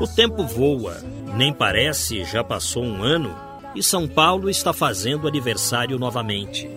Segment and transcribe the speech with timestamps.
[0.00, 0.96] O tempo voa,
[1.36, 3.36] nem parece já passou um ano
[3.74, 6.70] e São Paulo está fazendo aniversário novamente.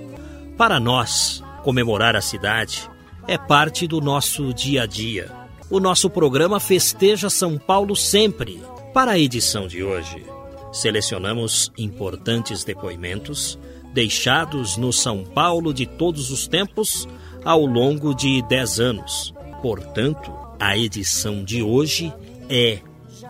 [0.58, 2.90] Para nós, comemorar a cidade
[3.26, 5.32] é parte do nosso dia a dia.
[5.70, 8.62] O nosso programa festeja São Paulo sempre.
[8.94, 10.26] Para a edição de hoje,
[10.74, 13.58] selecionamos importantes depoimentos
[13.94, 17.08] deixados no São Paulo de todos os tempos
[17.46, 19.34] ao longo de 10 anos.
[19.62, 20.30] Portanto,
[20.60, 22.14] a edição de hoje
[22.50, 22.80] é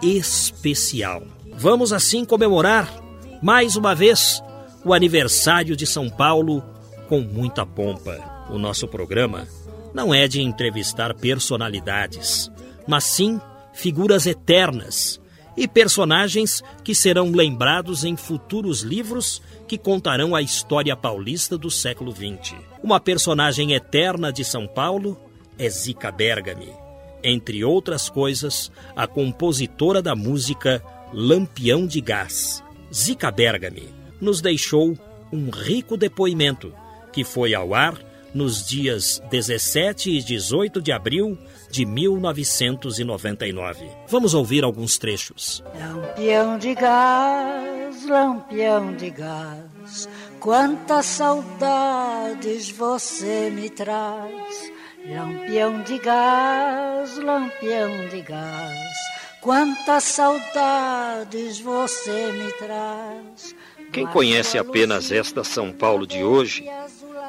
[0.04, 1.24] especial.
[1.54, 2.94] Vamos assim comemorar
[3.42, 4.44] mais uma vez
[4.84, 6.62] o aniversário de São Paulo
[7.08, 8.46] com muita pompa.
[8.50, 9.48] O nosso programa
[9.94, 12.52] não é de entrevistar personalidades,
[12.86, 13.40] mas sim
[13.74, 15.22] figuras eternas
[15.56, 22.12] e personagens que serão lembrados em futuros livros que contarão a história paulista do século
[22.12, 22.56] XX.
[22.84, 25.18] Uma personagem eterna de São Paulo
[25.58, 26.83] é Zica Bergami.
[27.24, 32.64] Entre outras coisas, a compositora da música Lampião de Gás.
[32.94, 33.90] Zica Bergami
[34.20, 34.98] nos deixou
[35.32, 36.74] um rico depoimento
[37.12, 37.98] que foi ao ar
[38.34, 41.38] nos dias 17 e 18 de abril
[41.70, 43.88] de 1999.
[44.08, 45.64] Vamos ouvir alguns trechos.
[45.80, 50.10] Lampião de gás, lampião de gás,
[50.40, 54.73] quantas saudades você me traz.
[55.06, 58.96] Lampião de gás, lampião de gás,
[59.42, 63.54] quantas saudades você me traz.
[63.92, 66.66] Quem conhece apenas esta São Paulo de hoje,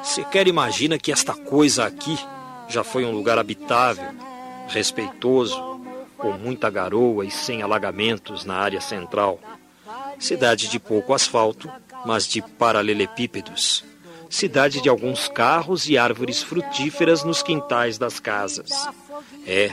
[0.04, 2.16] sequer imagina que esta coisa aqui
[2.68, 4.08] já foi um lugar habitável,
[4.68, 5.80] respeitoso,
[6.16, 9.40] com muita garoa e sem alagamentos na área central.
[10.18, 11.68] Cidade de pouco asfalto,
[12.06, 13.84] mas de paralelepípedos.
[14.34, 18.68] Cidade de alguns carros e árvores frutíferas nos quintais das casas.
[19.46, 19.70] É,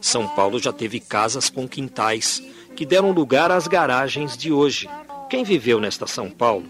[0.00, 2.40] São Paulo já teve casas com quintais
[2.76, 4.88] que deram lugar às garagens de hoje.
[5.28, 6.64] Quem viveu nesta São Paulo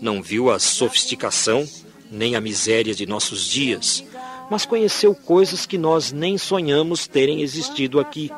[0.00, 1.68] não viu a sofisticação
[2.10, 4.02] nem a miséria de nossos dias,
[4.50, 8.32] mas conheceu coisas que nós nem sonhamos terem existido aqui.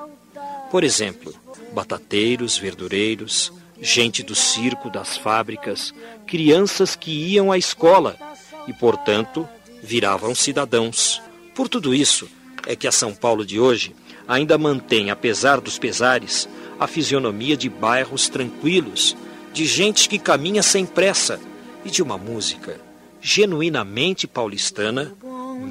[0.72, 1.32] Por exemplo,
[1.72, 5.94] batateiros, verdureiros, gente do circo, das fábricas,
[6.26, 8.18] crianças que iam à escola
[8.66, 9.48] e, portanto,
[9.82, 11.22] viravam cidadãos.
[11.54, 12.28] Por tudo isso,
[12.66, 13.94] é que a São Paulo de hoje
[14.26, 16.48] ainda mantém, apesar dos pesares,
[16.78, 19.16] a fisionomia de bairros tranquilos,
[19.52, 21.40] de gente que caminha sem pressa
[21.84, 22.80] e de uma música
[23.20, 25.12] genuinamente paulistana,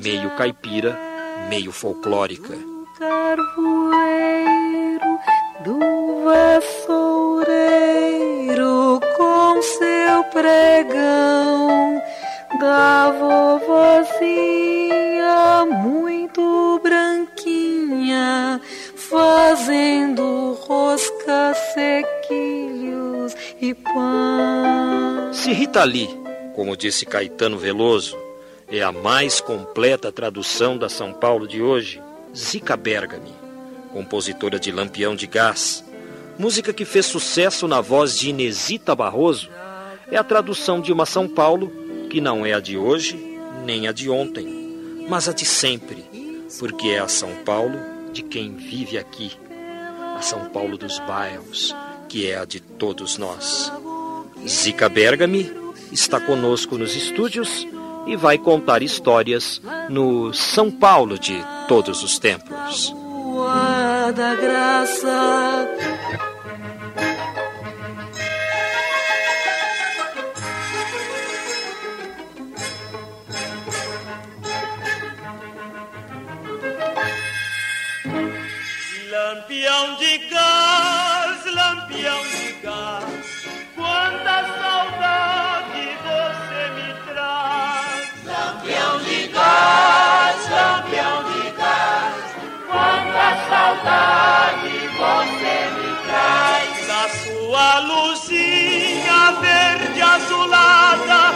[0.01, 0.99] meio caipira,
[1.49, 2.53] meio folclórica.
[2.97, 3.49] Carvoeiro
[5.63, 5.79] do
[6.25, 7.39] vassoureiro
[9.17, 12.01] com seu pregão
[12.57, 14.09] da vovozinha
[15.65, 18.59] muito branquinha
[18.95, 25.33] fazendo rosca, sequilhos e pão.
[25.33, 26.09] Se Rita Lee,
[26.55, 28.17] como disse Caetano Veloso,
[28.67, 32.01] é a mais completa tradução da São Paulo de hoje,
[32.35, 33.33] Zica Bergami,
[33.91, 35.83] compositora de Lampião de Gás,
[36.37, 39.49] música que fez sucesso na voz de Inesita Barroso,
[40.11, 43.29] é a tradução de uma São Paulo que não é a de hoje
[43.65, 46.03] nem a de ontem, mas a de sempre,
[46.57, 47.77] porque é a São Paulo
[48.11, 49.31] de quem vive aqui,
[50.17, 51.75] a São Paulo dos bairros,
[52.07, 53.71] que é a de todos nós.
[54.47, 55.51] Zica Bergami
[55.91, 57.67] está conosco nos estúdios
[58.07, 62.93] e vai contar histórias no São Paulo de todos os tempos.
[64.15, 65.67] Da Graça.
[79.79, 83.47] Lampião de gás, lampião de gás,
[83.77, 88.25] quanta saudade você me traz.
[88.25, 92.25] Lampião de gás, lampião de gás,
[92.67, 96.87] quanta saudade você me traz.
[96.87, 101.28] Da sua luzinha verde azulada.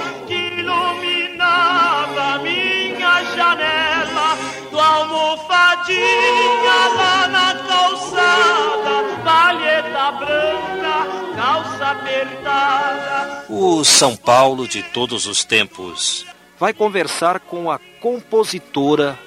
[13.50, 16.26] O São Paulo de todos os tempos
[16.60, 19.20] vai conversar com a compositora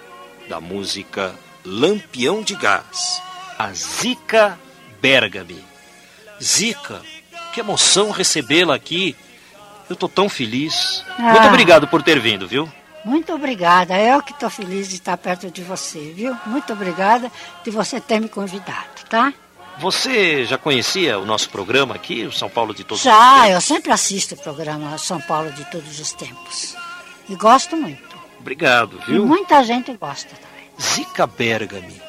[0.49, 1.35] da música
[1.65, 3.23] Lampião de Gás,
[3.59, 4.59] a Zica
[5.01, 5.65] Bergami.
[6.43, 7.03] Zica,
[7.53, 9.17] que emoção recebê-la aqui.
[9.89, 11.05] Eu tô tão feliz.
[11.19, 11.33] Ah.
[11.33, 12.69] Muito obrigado por ter vindo, viu?
[13.05, 13.99] Muito obrigada.
[13.99, 16.37] Eu que estou feliz de estar perto de você, viu?
[16.45, 17.31] Muito obrigada
[17.63, 19.33] de você ter me convidado, tá?
[19.79, 23.51] Você já conhecia o nosso programa aqui, o São Paulo de todos os Já, tempos?
[23.51, 26.75] eu sempre assisto o programa São Paulo de todos os tempos.
[27.29, 28.17] E gosto muito.
[28.41, 29.27] Obrigado, E viu?
[29.27, 30.71] muita gente gosta também.
[30.81, 32.01] Zica Bergami.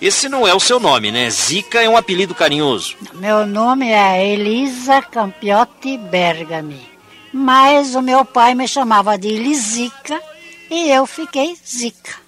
[0.00, 1.30] Esse não é o seu nome, né?
[1.30, 2.96] Zica é um apelido carinhoso.
[3.14, 6.90] Meu nome é Elisa Campiotti Bergami.
[7.32, 10.20] Mas o meu pai me chamava de Elisica
[10.70, 12.21] e eu fiquei Zica.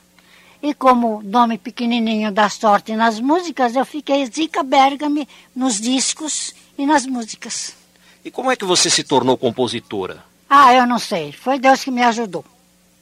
[0.64, 6.86] E como nome pequenininho dá sorte nas músicas, eu fiquei Zica Bergami nos discos e
[6.86, 7.76] nas músicas.
[8.24, 10.24] E como é que você se tornou compositora?
[10.48, 11.32] Ah, eu não sei.
[11.32, 12.42] Foi Deus que me ajudou.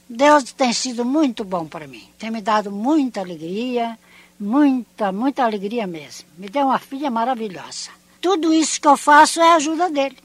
[0.09, 2.03] Deus tem sido muito bom para mim.
[2.19, 3.97] Tem me dado muita alegria,
[4.37, 6.27] muita, muita alegria mesmo.
[6.37, 7.91] Me deu uma filha maravilhosa.
[8.19, 10.17] Tudo isso que eu faço é a ajuda dele.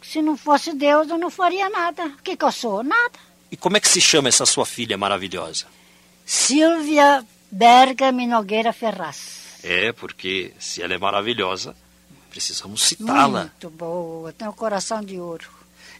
[0.00, 2.06] Se não fosse Deus, eu não faria nada.
[2.06, 2.82] O que, que eu sou?
[2.82, 3.18] Nada.
[3.52, 5.66] E como é que se chama essa sua filha maravilhosa?
[6.26, 9.60] Silvia Bergami Nogueira Ferraz.
[9.62, 11.74] É, porque se ela é maravilhosa,
[12.30, 13.42] precisamos citá-la.
[13.42, 15.48] Muito boa, tem um coração de ouro.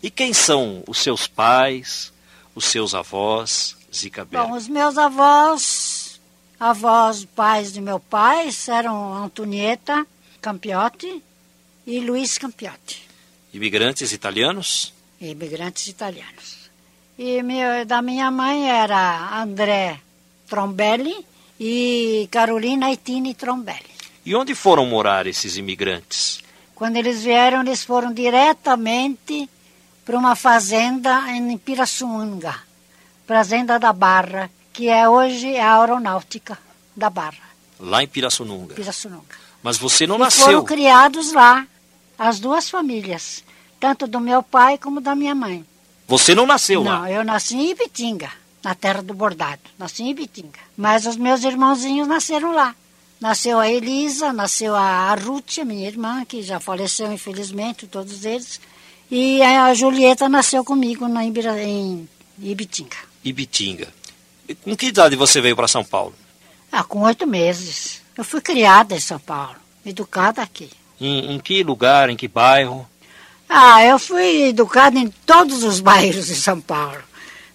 [0.03, 2.13] E quem são os seus pais,
[2.57, 4.59] os seus avós, Zica Bom, Bergami?
[4.59, 6.21] os meus avós,
[6.59, 10.05] avós, pais de meu pai, eram Antonieta
[10.43, 11.23] Campiotti
[11.87, 13.07] e Luiz Campiotti,
[13.55, 14.93] Imigrantes italianos?
[15.21, 16.69] imigrantes italianos.
[17.17, 20.01] E meu, da minha mãe era André
[20.49, 21.15] Trombelli
[21.59, 23.95] e Carolina Itini Trombelli.
[24.25, 26.41] E onde foram morar esses imigrantes?
[26.75, 29.49] Quando eles vieram, eles foram diretamente
[30.05, 32.55] para uma fazenda em Pirassununga,
[33.27, 36.59] fazenda da Barra, que é hoje a aeronáutica
[36.95, 37.47] da Barra,
[37.79, 38.75] Lá em Pirassununga.
[38.75, 39.35] Pirassununga.
[39.63, 40.65] Mas você não e foram nasceu.
[40.65, 41.67] criados lá,
[42.19, 43.43] as duas famílias,
[43.81, 45.65] tanto do meu pai como da minha mãe.
[46.09, 47.11] Você não nasceu Não, lá.
[47.11, 48.31] eu nasci em Ibitinga,
[48.67, 49.61] na terra do bordado.
[49.79, 50.59] Nasci em Ibitinga.
[50.77, 52.75] Mas os meus irmãozinhos nasceram lá.
[53.21, 58.61] Nasceu a Elisa, nasceu a Ruth, minha irmã, que já faleceu, infelizmente, todos eles.
[59.09, 62.09] E a Julieta nasceu comigo na Ibira, em
[62.41, 62.97] Ibitinga.
[63.25, 63.87] Ibitinga.
[64.49, 66.15] E com que idade você veio para São Paulo?
[66.73, 68.03] Ah, com oito meses.
[68.19, 69.55] Eu fui criada em São Paulo,
[69.85, 70.69] educada aqui.
[71.01, 72.85] Em, em que lugar, em que bairro?
[73.49, 77.07] Ah, eu fui educada em todos os bairros de São Paulo.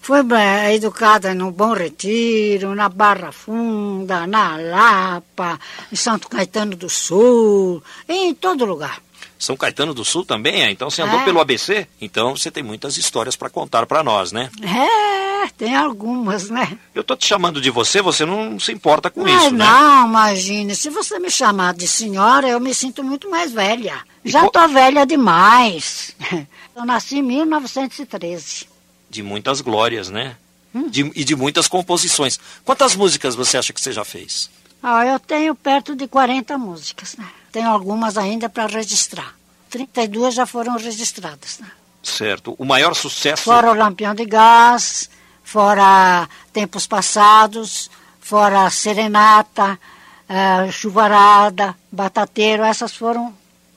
[0.02, 5.58] Fui eh, educada no Bom Retiro, na Barra Funda, na Lapa,
[5.92, 9.00] em Santo Caetano do Sul, em todo lugar.
[9.38, 10.70] São Caetano do Sul também, é?
[10.70, 11.24] Então você andou É.
[11.24, 11.86] pelo ABC?
[12.00, 14.50] Então você tem muitas histórias para contar para nós, né?
[14.62, 16.76] É, tem algumas, né?
[16.94, 19.64] Eu tô te chamando de você, você não se importa com isso, né?
[19.64, 24.00] não, imagine, se você me chamar de senhora, eu me sinto muito mais velha.
[24.24, 26.14] Já co- tô velha demais.
[26.74, 28.66] Eu nasci em 1913.
[29.12, 30.36] De muitas glórias, né?
[30.74, 30.88] Hum.
[30.88, 32.40] De- e de muitas composições.
[32.64, 34.48] Quantas músicas você acha que você já fez?
[34.82, 37.28] Ah, eu tenho perto de 40 músicas, né?
[37.52, 39.34] Tenho algumas ainda para registrar.
[39.68, 41.70] 32 já foram registradas, né?
[42.02, 42.54] Certo.
[42.58, 43.42] O maior sucesso.
[43.42, 45.10] Fora o Lampião de Gás,
[45.44, 49.78] fora Tempos Passados, fora Serenata,
[50.26, 53.32] eh, Chuvarada, Batateiro, essas foram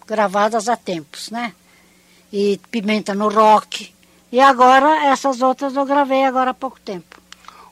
[0.07, 1.53] gravadas há tempos, né?
[2.31, 3.93] E Pimenta no Rock.
[4.35, 7.15] E agora, essas outras eu gravei agora há pouco tempo.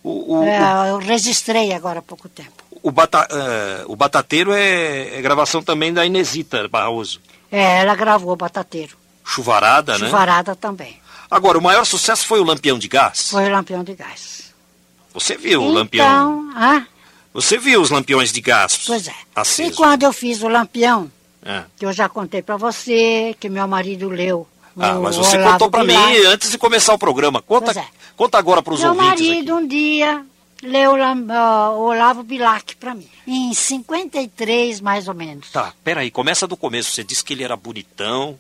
[0.02, 2.64] O, o, Eh, eu registrei agora há pouco tempo.
[2.82, 7.20] o, bata, eh, o Batateiro é, é gravação também da Inesita Barroso.
[7.52, 8.96] É, ela gravou Batateiro.
[9.26, 10.06] Chuvarada, né?
[10.06, 10.98] Chuvarada também.
[11.30, 13.30] Agora, o maior sucesso foi o Lampião de Gás.
[13.32, 14.54] Foi o Lampião de Gás.
[15.14, 16.50] Você viu o então, Lampião?
[16.56, 16.84] ah,
[17.34, 18.80] Você viu os Lampiões de Gás?
[18.88, 19.12] pois é.
[19.12, 19.76] E Acesos.
[19.76, 21.12] quando eu fiz o Lampião,
[21.46, 21.64] É.
[21.78, 24.48] que eu já contei para você, que meu marido leu.
[24.80, 25.96] Ah, mas você Olavo contou para mim
[26.28, 27.42] antes de começar o programa.
[27.42, 27.86] Conta, é.
[28.16, 29.64] conta agora para os Meu ouvintes marido aqui.
[29.64, 30.26] um dia
[30.64, 30.96] leu
[31.30, 33.08] ah, o Olavo Bilac para mim.
[33.28, 35.52] Em 53, mais ou menos.
[35.52, 36.92] Tá, peraí, começa do começo.
[36.92, 38.38] Você disse que ele era bonitão.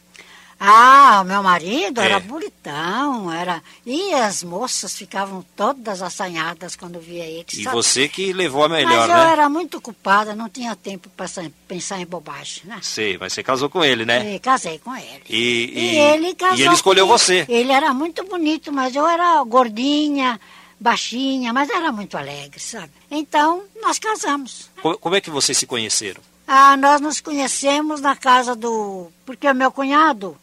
[0.65, 2.05] Ah, o meu marido É.
[2.05, 3.61] era bonitão, era.
[3.85, 7.45] E as moças ficavam todas assanhadas quando via ele.
[7.51, 7.75] E sabe?
[7.75, 9.31] você que levou a Mas melhor, eu né?
[9.33, 11.27] era muito ocupada, não tinha tempo para
[11.67, 12.79] pensar em bobagem, né?
[12.81, 14.35] Sei, mas você casou com ele, né?
[14.35, 15.21] E casei com ele.
[15.29, 16.57] E, E ele casou.
[16.57, 17.45] e ele escolheu você.
[17.49, 20.39] Ele era muito bonito, mas eu era gordinha,
[20.79, 22.91] baixinha, mas era muito alegre, sabe?
[23.11, 24.69] Então, nós casamos.
[24.81, 26.21] Co- Como é que vocês se conheceram?
[26.47, 29.07] Ah, nós nos conhecemos na casa do.
[29.25, 30.37] Porque o meu cunhado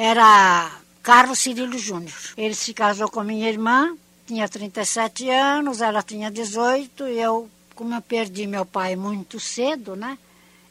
[0.00, 0.70] era
[1.02, 2.14] Carlos Cirilo Júnior.
[2.36, 7.92] Ele se casou com minha irmã, tinha 37 anos, ela tinha 18, e eu, como
[7.92, 10.16] eu perdi meu pai muito cedo, né?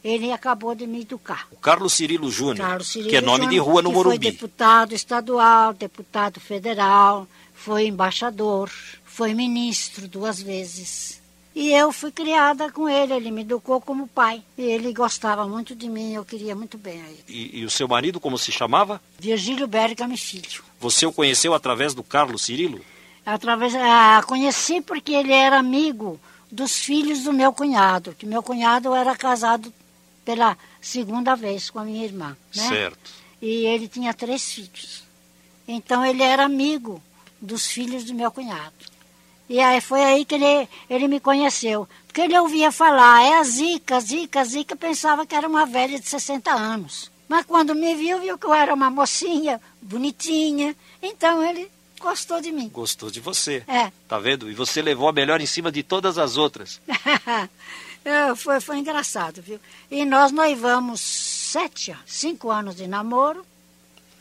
[0.02, 1.46] Ele acabou de me educar.
[1.52, 2.80] O Carlos Cirilo Júnior,
[3.10, 4.32] que é nome de Júnior, rua no que Foi Morumbi.
[4.32, 8.72] deputado estadual, deputado federal, foi embaixador,
[9.04, 11.17] foi ministro duas vezes.
[11.60, 14.44] E eu fui criada com ele, ele me educou como pai.
[14.56, 17.24] E ele gostava muito de mim, eu queria muito bem a ele.
[17.28, 19.02] E, e o seu marido, como se chamava?
[19.18, 20.64] Virgílio Bergame Filho.
[20.80, 22.80] Você o conheceu através do Carlos Cirilo?
[23.26, 26.20] Através, ah, conheci porque ele era amigo
[26.52, 29.74] dos filhos do meu cunhado, que meu cunhado era casado
[30.24, 32.38] pela segunda vez com a minha irmã.
[32.56, 32.68] Né?
[32.68, 33.12] Certo.
[33.42, 35.02] E ele tinha três filhos.
[35.68, 37.02] Então ele era amigo
[37.42, 38.97] dos filhos do meu cunhado.
[39.50, 41.88] E aí foi aí que ele, ele me conheceu.
[42.06, 46.08] Porque ele ouvia falar, é a Zica, Zica, Zica, pensava que era uma velha de
[46.08, 47.12] 60 anos.
[47.30, 50.76] Mas quando me viu, viu que eu era uma mocinha, bonitinha.
[51.02, 52.70] Então ele gostou de mim.
[52.70, 53.64] Gostou de você.
[53.68, 53.92] É.
[54.08, 54.50] Tá vendo?
[54.50, 56.82] E você levou a melhor em cima de todas as outras.
[58.38, 59.60] Foi, foi engraçado, viu?
[59.92, 63.46] E nós noivamos sete cinco anos de namoro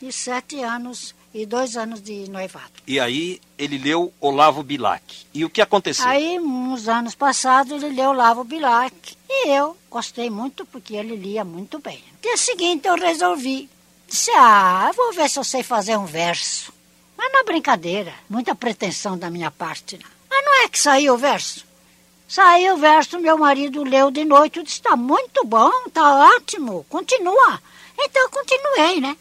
[0.01, 2.71] e sete anos e dois anos de noivado.
[2.85, 5.03] E aí ele leu Olavo Bilac.
[5.33, 6.07] E o que aconteceu?
[6.07, 11.43] Aí, uns anos passados, ele leu Lavo Bilac e eu gostei muito porque ele lia
[11.43, 12.03] muito bem.
[12.13, 13.69] No dia seguinte, eu resolvi.
[14.07, 16.73] Disse, ah, vou ver se eu sei fazer um verso.
[17.17, 19.97] Mas não é brincadeira, muita pretensão da minha parte.
[19.97, 20.09] Não.
[20.29, 21.65] Mas não é que saiu o verso.
[22.27, 26.85] Saiu o verso, meu marido leu de noite, eu disse, está muito bom, está ótimo,
[26.89, 27.61] continua.
[27.97, 29.17] Então eu continuei, né?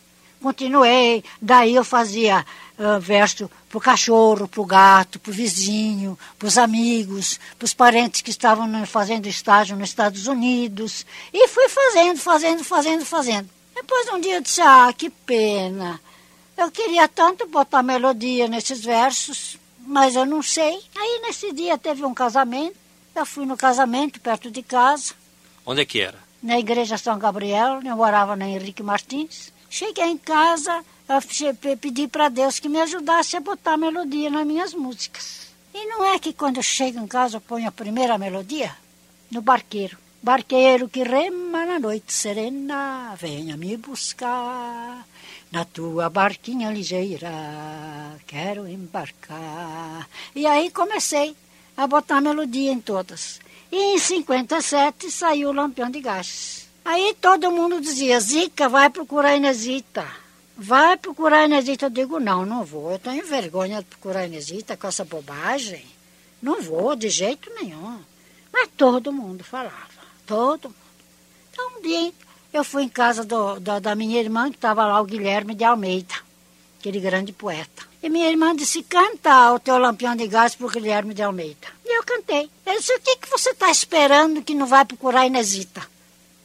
[0.46, 2.46] Continuei, daí eu fazia
[2.78, 9.26] ah, verso pro cachorro, pro gato, pro vizinho, pros amigos, pros parentes que estavam fazendo
[9.26, 11.04] estágio nos Estados Unidos.
[11.32, 13.50] E fui fazendo, fazendo, fazendo, fazendo.
[13.74, 16.00] Depois um dia eu disse, ah, que pena.
[16.56, 20.80] Eu queria tanto botar melodia nesses versos, mas eu não sei.
[20.96, 22.76] Aí nesse dia teve um casamento.
[23.16, 25.12] Eu fui no casamento perto de casa,
[25.66, 26.24] Onde é que era?
[26.40, 29.55] na igreja São Gabriel, eu morava na Henrique Martins.
[29.68, 34.75] Cheguei em casa, eu pedi para Deus que me ajudasse a botar melodia nas minhas
[34.75, 35.49] músicas.
[35.75, 38.75] E não é que quando eu chego em casa eu ponho a primeira melodia?
[39.30, 39.99] No barqueiro.
[40.23, 45.06] Barqueiro que rema na noite serena, venha me buscar.
[45.52, 47.30] Na tua barquinha ligeira,
[48.26, 50.08] quero embarcar.
[50.35, 51.37] E aí comecei
[51.76, 53.38] a botar melodia em todas.
[53.70, 56.65] E em 57 saiu o Lampião de Gás.
[56.88, 60.07] Aí todo mundo dizia, Zica, vai procurar a Inesita.
[60.57, 61.87] Vai procurar a Inesita.
[61.87, 62.93] Eu digo, não, não vou.
[62.93, 65.85] Eu tenho vergonha de procurar a Inesita com essa bobagem.
[66.40, 67.99] Não vou, de jeito nenhum.
[68.52, 69.75] Mas todo mundo falava,
[70.25, 70.76] todo mundo.
[71.52, 72.12] Então um dia
[72.52, 75.64] eu fui em casa do- da, da minha irmã, que estava lá o Guilherme de
[75.64, 76.14] Almeida,
[76.78, 77.83] aquele grande poeta.
[78.02, 81.66] E minha irmã disse, canta o teu lampião de gás pro Guilherme de Almeida.
[81.85, 82.49] E eu cantei.
[82.64, 85.83] Ele disse, o que, que você está esperando que não vai procurar a Inesita?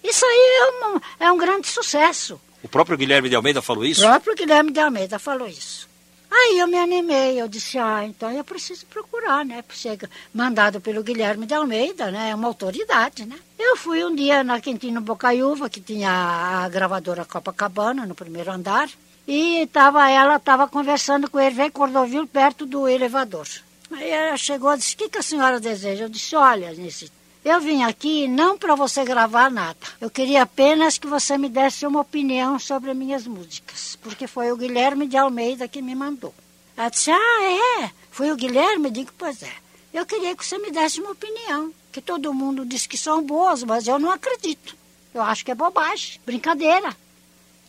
[0.03, 2.39] Isso aí é um, é um grande sucesso.
[2.63, 4.01] O próprio Guilherme de Almeida falou O isso?
[4.01, 5.89] próprio Guilherme de Almeida falou isso.
[6.34, 9.62] Aí eu me animei, eu disse, ah, então eu preciso procurar, né?
[9.74, 10.00] Ser
[10.34, 12.29] mandado pelo Guilherme de Almeida, né?
[12.29, 13.38] É uma autoridade, né?
[13.60, 18.89] Eu fui um dia na Quintino Bocaiúva, que tinha a gravadora Copacabana, no primeiro andar,
[19.27, 23.46] e tava, ela estava conversando com ele, veio Cordovil, perto do elevador.
[23.91, 26.05] Aí ela chegou e disse, o que, que a senhora deseja?
[26.05, 27.12] Eu disse, olha, Nesse,
[27.44, 29.80] eu vim aqui não para você gravar nada.
[30.00, 34.52] Eu queria apenas que você me desse uma opinião sobre as minhas músicas, porque foi
[34.52, 36.34] o Guilherme de Almeida que me mandou.
[36.78, 37.92] Ela disse, ah, é?
[38.12, 38.92] Foi o Guilherme?
[38.92, 39.54] Digo, pois é.
[39.94, 43.64] Eu queria que você me desse uma opinião, que todo mundo diz que são boas,
[43.64, 44.78] mas eu não acredito.
[45.14, 46.96] Eu acho que é bobagem, brincadeira.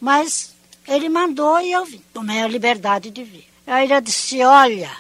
[0.01, 0.55] Mas
[0.87, 2.03] ele mandou e eu vim.
[2.13, 3.49] Tomei a liberdade de vir.
[3.67, 4.91] Aí ele disse, olha,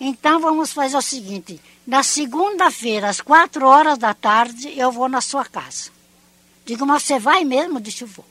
[0.00, 5.20] então vamos fazer o seguinte: na segunda-feira, às quatro horas da tarde, eu vou na
[5.20, 5.90] sua casa.
[6.64, 7.80] Digo, mas você vai mesmo?
[7.80, 8.24] Disse, vou.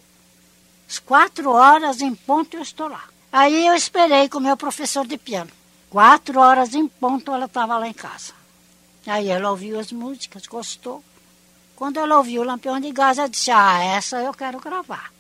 [0.90, 3.04] Às quatro horas em ponto eu estou lá.
[3.32, 5.52] Aí eu esperei com o meu professor de piano.
[5.90, 8.34] Quatro horas em ponto ela estava lá em casa.
[9.06, 11.04] Aí ela ouviu as músicas, gostou.
[11.76, 15.12] Quando ela ouviu o Lampião de Gás, ela disse, ah, essa eu quero gravar.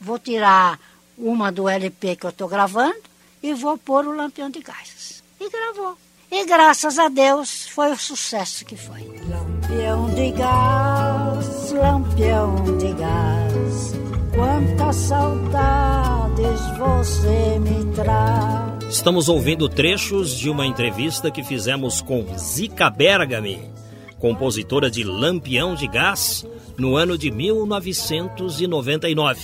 [0.00, 0.78] Vou tirar
[1.16, 3.00] uma do LP que eu estou gravando
[3.42, 5.22] e vou pôr o Lampião de Gás.
[5.38, 5.96] E gravou.
[6.32, 9.00] E graças a Deus foi o sucesso que foi.
[9.28, 13.94] Lampião de gás, lampião de gás,
[14.32, 18.84] quantas saudades você me traz.
[18.88, 23.68] Estamos ouvindo trechos de uma entrevista que fizemos com Zica Bergami,
[24.20, 26.46] compositora de Lampião de Gás,
[26.76, 29.40] no ano de 1999.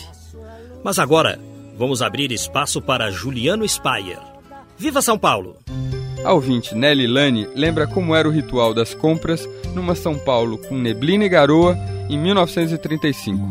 [0.84, 1.40] Mas agora,
[1.76, 4.20] vamos abrir espaço para Juliano Spayer.
[4.78, 5.56] Viva São Paulo!
[6.26, 10.76] A ouvinte Nelly Lani lembra como era o ritual das compras numa São Paulo com
[10.76, 11.78] neblina e garoa
[12.10, 13.48] em 1935.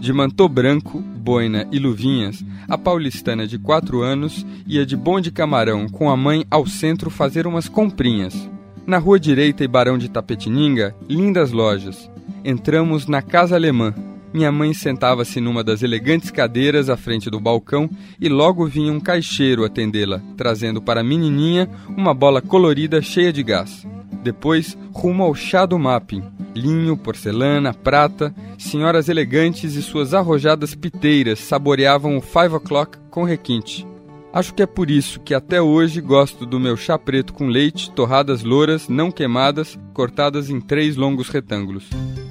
[0.00, 5.88] De mantô branco, boina e luvinhas, a paulistana de quatro anos ia de bonde camarão
[5.88, 8.48] com a mãe ao centro fazer umas comprinhas.
[8.86, 12.08] Na rua direita e Barão de Tapetininga, lindas lojas.
[12.44, 13.92] Entramos na Casa Alemã,
[14.32, 17.88] minha mãe sentava-se numa das elegantes cadeiras à frente do balcão
[18.20, 23.42] e logo vinha um caixeiro atendê-la, trazendo para a menininha uma bola colorida cheia de
[23.42, 23.86] gás.
[24.22, 26.22] Depois, rumo ao chá do mapping.
[26.54, 33.86] Linho, porcelana, prata, senhoras elegantes e suas arrojadas piteiras saboreavam o five o'clock com requinte.
[34.32, 37.90] Acho que é por isso que até hoje gosto do meu chá preto com leite,
[37.90, 41.88] torradas louras, não queimadas, cortadas em três longos retângulos.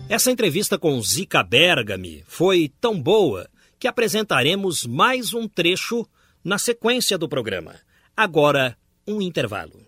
[0.10, 6.08] Essa entrevista com Zica Bergami foi tão boa que apresentaremos mais um trecho
[6.42, 7.76] na sequência do programa.
[8.16, 9.86] Agora, um intervalo.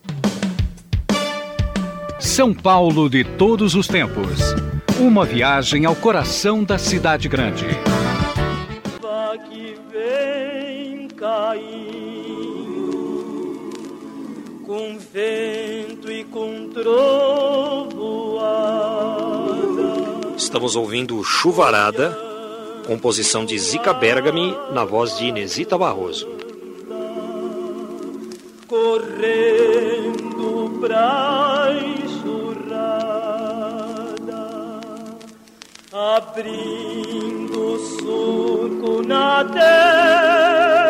[2.19, 4.41] São Paulo de todos os tempos.
[4.99, 7.65] Uma viagem ao coração da cidade grande.
[9.49, 11.79] que vem caindo
[14.65, 17.78] com vento e com trovoada.
[20.49, 22.17] Estamos ouvindo Chuvarada,
[22.87, 26.27] composição de Zica Bergami, na voz de Inesita Barroso.
[28.67, 29.19] Correndo
[30.81, 31.67] pra
[32.03, 32.81] enxurrada,
[35.93, 40.81] abrindo surco na terra,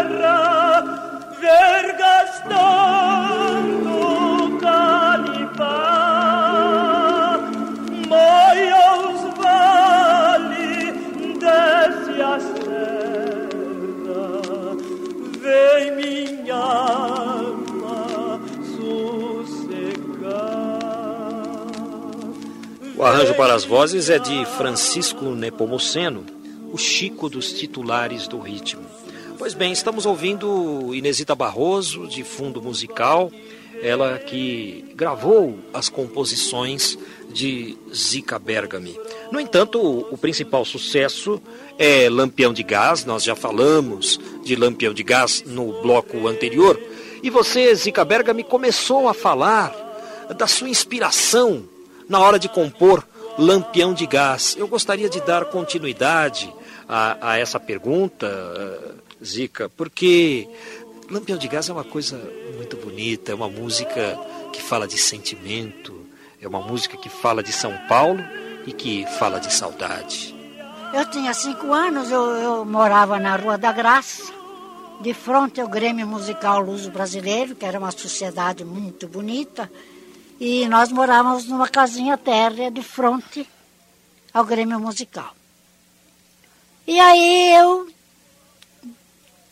[1.38, 2.09] vergastando
[23.60, 26.26] arranjo para as vozes é de Francisco Nepomuceno,
[26.72, 28.86] o Chico dos titulares do ritmo.
[29.38, 33.32] Pois bem, estamos ouvindo Inesita Barroso, de fundo musical,
[33.82, 36.98] ela que gravou as composições
[37.32, 38.98] de Zica Bergami.
[39.32, 41.42] No entanto, o principal sucesso
[41.78, 46.80] é Lampião de Gás, nós já falamos de Lampião de Gás no bloco anterior,
[47.22, 49.74] e você, Zica Bergami, começou a falar
[50.38, 51.64] da sua inspiração
[52.08, 53.09] na hora de compor
[53.40, 54.58] Lampião de Gás.
[54.60, 56.54] Eu gostaria de dar continuidade
[56.90, 60.46] a, a essa pergunta, uh, Zica, porque
[61.10, 62.22] Lampião de Gás é uma coisa
[62.58, 64.20] muito bonita, é uma música
[64.52, 66.06] que fala de sentimento,
[66.42, 68.22] é uma música que fala de São Paulo
[68.68, 70.36] e que fala de saudade.
[70.94, 74.34] Eu tinha cinco anos, eu, eu morava na Rua da Graça,
[75.00, 79.72] de frente ao Grêmio Musical Luso Brasileiro, que era uma sociedade muito bonita,
[80.40, 83.48] e nós morávamos numa casinha térrea de frente
[84.34, 85.36] ao Grêmio Musical.
[86.88, 87.88] E aí eu,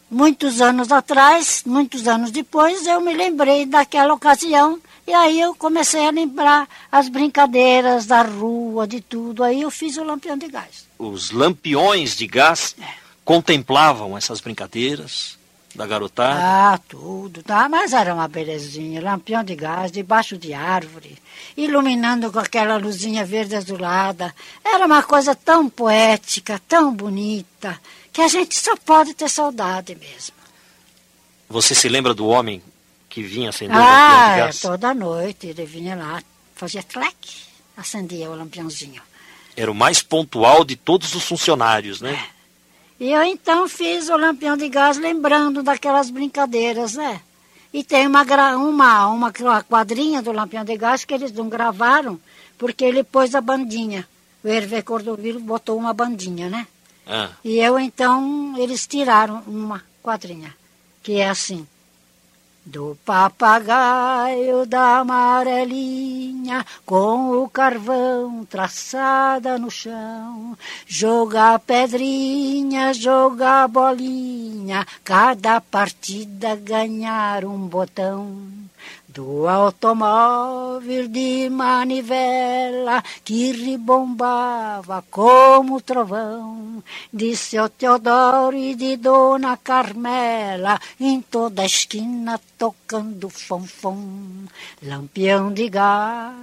[0.09, 6.05] muitos anos atrás, muitos anos depois, eu me lembrei daquela ocasião e aí eu comecei
[6.07, 9.43] a lembrar as brincadeiras da rua, de tudo.
[9.43, 10.87] Aí eu fiz o Lampião de Gás.
[10.97, 12.75] Os lampiões de gás
[13.23, 15.36] contemplavam essas brincadeiras
[15.77, 16.39] da garotada.
[16.41, 17.69] Ah, tudo, tá?
[17.69, 18.99] Mas era uma belezinha.
[18.99, 21.17] Lampião de gás, debaixo de árvore,
[21.55, 24.33] iluminando com aquela luzinha verde azulada.
[24.65, 27.79] Era uma coisa tão poética, tão bonita,
[28.11, 30.35] que a gente só pode ter saudade mesmo.
[31.47, 32.61] Você se lembra do homem
[33.07, 34.59] que vinha acender o lampião Ah, de é, gás?
[34.59, 36.21] toda noite ele vinha lá,
[36.55, 37.15] fazia tlec,
[37.77, 39.01] acendia o lampiãozinho.
[39.55, 42.19] Era o mais pontual de todos os funcionários, né?
[42.99, 47.21] E eu então fiz o lampião de gás lembrando daquelas brincadeiras, né?
[47.73, 48.23] E tem uma,
[48.55, 52.19] uma, uma quadrinha do lampião de gás que eles não gravaram,
[52.57, 54.07] porque ele pôs a bandinha.
[54.43, 56.65] O Hervé Cordovilo botou uma bandinha, né?
[57.05, 60.55] Ah, E eu então, eles tiraram uma quadrinha,
[61.03, 61.67] que é assim.
[62.67, 70.57] Do papagaio da amarelinha, com o carvão traçada no chão.
[70.85, 78.66] Jogar pedrinha, jogar bolinha, cada partida ganhar um botão
[79.17, 90.79] do automóvel de manivela que ribombava como trovão, de seu Teodoro e de Dona Carmela,
[90.99, 94.45] em toda a esquina tocando fonfon,
[94.83, 96.35] lampião de gás,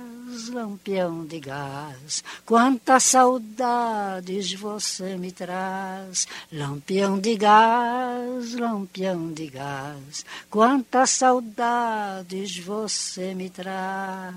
[0.48, 11.10] lampião de gás, quantas saudades você me traz, lampião de gás, lampião de gás, quantas
[11.10, 14.34] saudades você me traz.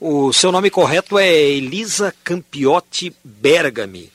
[0.00, 4.12] O seu nome correto é Elisa Campiotti Bergami.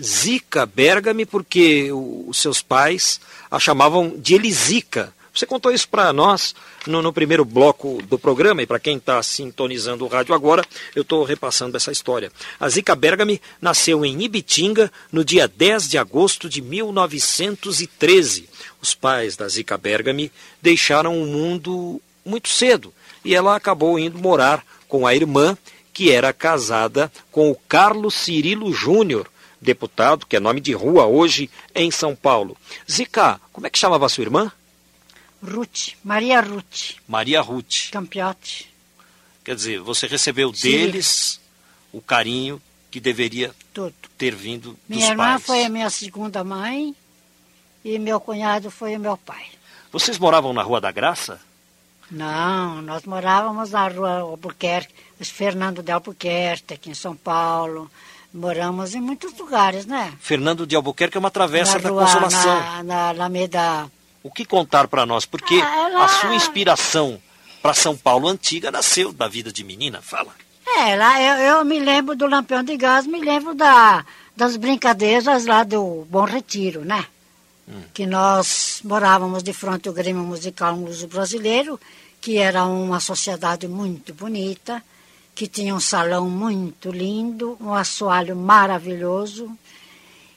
[0.00, 5.12] Zica Bergami porque os seus pais a chamavam de Elisica.
[5.34, 6.54] Você contou isso para nós
[6.86, 10.62] no, no, primeiro bloco do programa, e para quem está sintonizando o rádio agora,
[10.94, 12.30] eu estou repassando essa história.
[12.60, 18.48] A Zica Bergami nasceu em Ibitinga no dia 10 de agosto de 1913.
[18.80, 22.92] Os pais da Zica Bergami deixaram o mundo muito cedo
[23.24, 25.56] e ela acabou indo morar com a irmã,
[25.94, 31.48] que era casada com o Carlos Cirilo Júnior, deputado, que é nome de rua hoje
[31.74, 32.54] em São Paulo.
[32.90, 34.52] Zica, como é que chamava sua irmã?
[35.42, 36.96] Ruth, Maria Ruth.
[37.08, 37.90] Maria Ruth.
[37.90, 38.70] Campiotti.
[39.44, 40.70] Quer dizer, você recebeu Sim.
[40.70, 41.40] deles
[41.92, 43.94] o carinho que deveria Tudo.
[44.16, 45.42] ter vindo minha dos irmã pais.
[45.46, 46.94] foi a minha segunda mãe
[47.84, 49.46] e meu cunhado foi o meu pai.
[49.90, 51.40] Vocês moravam na Rua da Graça?
[52.10, 57.90] Não, nós morávamos na rua Albuquerque, Fernando de Albuquerque, aqui em São Paulo.
[58.32, 60.12] Moramos em muitos lugares, né?
[60.20, 62.54] Fernando de Albuquerque é uma travessa na da rua, Consolação.
[62.60, 63.90] Na, na Alameda.
[64.22, 65.24] O que contar para nós?
[65.26, 67.20] Porque Ah, ela- a sua inspiração
[67.60, 70.00] para São Paulo antiga nasceu da vida de menina.
[70.02, 70.32] Fala.
[70.78, 74.04] É, lá eu, eu me lembro do Lampião de Gás, me lembro da,
[74.36, 77.04] das brincadeiras lá do Bom Retiro, né?
[77.94, 81.80] Que nós morávamos de frente ao Grêmio Musical Luso Brasileiro,
[82.20, 84.82] que era uma sociedade muito bonita,
[85.34, 89.50] que tinha um salão muito lindo, um assoalho maravilhoso,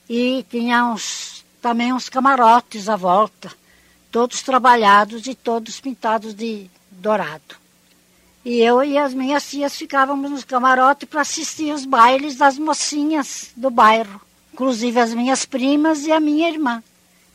[0.10, 3.52] e tinha uns, também uns camarotes à volta,
[4.16, 7.58] todos trabalhados e todos pintados de dourado.
[8.46, 13.52] E eu e as minhas tias ficávamos nos camarotes para assistir os bailes das mocinhas
[13.58, 14.22] do bairro,
[14.54, 16.82] inclusive as minhas primas e a minha irmã,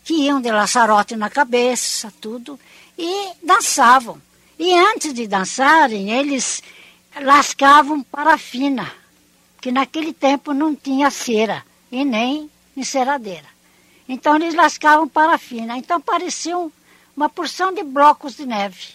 [0.02, 2.58] que iam de laçarote na cabeça, tudo,
[2.96, 4.18] e dançavam.
[4.58, 6.62] E antes de dançarem, eles
[7.20, 8.90] lascavam parafina,
[9.60, 11.62] que naquele tempo não tinha cera
[11.92, 13.49] e nem enceradeira.
[14.12, 15.76] Então eles lascavam parafina.
[15.76, 16.72] Então pareciam
[17.16, 18.88] uma porção de blocos de neve.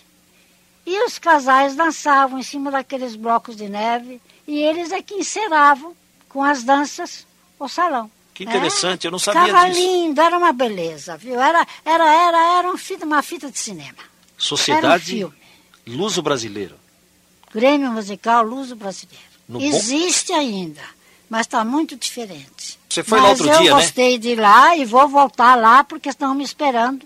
[0.86, 5.95] E os casais dançavam em cima daqueles blocos de neve e eles é que enceravam
[6.30, 7.25] com as danças
[7.58, 8.12] o salão.
[8.34, 9.80] Que interessante, eu não sabia Ficava disso.
[9.80, 11.39] lindo, era uma beleza, viu?
[11.39, 13.97] Era, era, era, era um fita, uma fita de cinema.
[14.38, 15.34] Um Sociedade filme.
[15.88, 16.75] Luso Brasileiro.
[17.54, 19.23] Grêmio Musical Luso Brasileiro.
[19.47, 20.82] No bom- Existe ainda,
[21.30, 22.78] mas está muito diferente.
[22.95, 23.81] Você foi lá mas outro eu dia, né?
[23.81, 27.05] gostei de ir lá e vou voltar lá porque estão me esperando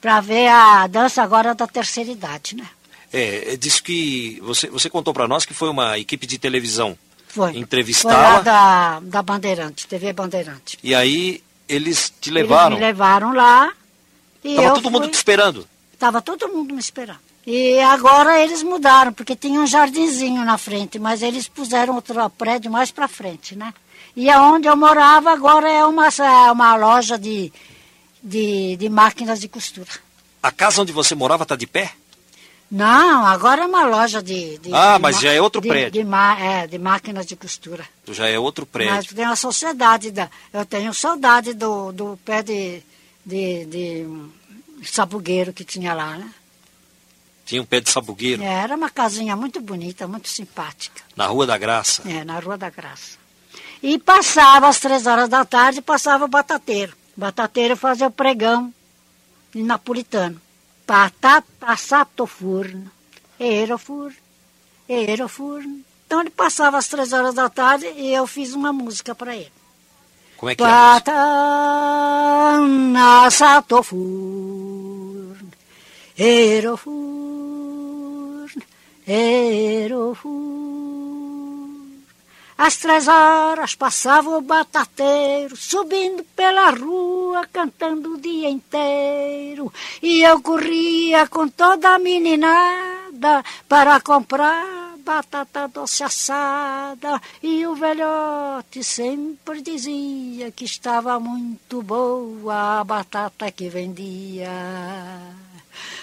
[0.00, 2.66] para ver a dança agora da terceira idade, né?
[3.12, 6.96] É, disse que você, você contou para nós que foi uma equipe de televisão
[7.28, 7.56] Foi.
[7.58, 8.14] entrevistá-la.
[8.14, 10.78] Foi lá da, da Bandeirante, TV Bandeirante.
[10.82, 12.76] E aí eles te levaram.
[12.76, 13.72] Eles me levaram lá.
[14.42, 15.68] E Tava eu todo mundo fui- te esperando.
[15.98, 17.18] Tava todo mundo me esperando.
[17.46, 22.70] E agora eles mudaram, porque tinha um jardinzinho na frente, mas eles puseram outro prédio
[22.70, 23.74] mais para frente, né?
[24.16, 27.52] E aonde eu morava agora é uma, é uma loja de,
[28.22, 29.88] de, de máquinas de costura.
[30.42, 31.92] A casa onde você morava está de pé?
[32.70, 34.58] Não, agora é uma loja de.
[34.58, 36.00] de- Ah, de mas ma- já é outro de- prédio.
[36.40, 37.84] É, de máquinas de costura.
[38.08, 39.16] Já é outro Mas prédio.
[39.16, 40.10] tem a sociedade.
[40.12, 42.80] Da, eu tenho saudade do, do pé de,
[43.26, 44.06] de, de
[44.84, 46.32] sabugueiro que tinha lá, né?
[47.44, 51.02] Tinha um pé de sabugueiro É, Era uma casinha muito bonita, muito simpática.
[51.16, 52.02] na Rua da Graça.
[52.08, 53.18] É, na Rua da Graça.
[53.82, 56.92] E passava às três horas da tarde, passava o batateiro.
[57.16, 58.72] O batateiro fazia o pregão
[59.54, 60.40] em napolitano.
[60.86, 62.90] Patata sato forno,
[63.38, 64.16] era o forno,
[64.88, 65.80] era o forno.
[66.06, 69.52] Então ele passava às três horas da tarde e eu fiz uma música para ele.
[70.36, 70.66] Como é que é?
[70.66, 71.00] Patana
[73.30, 75.50] sato forno,
[76.18, 78.50] era o forno,
[79.06, 80.59] era o forno.
[82.62, 89.72] Às três horas passava o batateiro, subindo pela rua, cantando o dia inteiro.
[90.02, 97.18] E eu corria com toda a meninada para comprar batata doce assada.
[97.42, 104.50] E o velhote sempre dizia que estava muito boa a batata que vendia.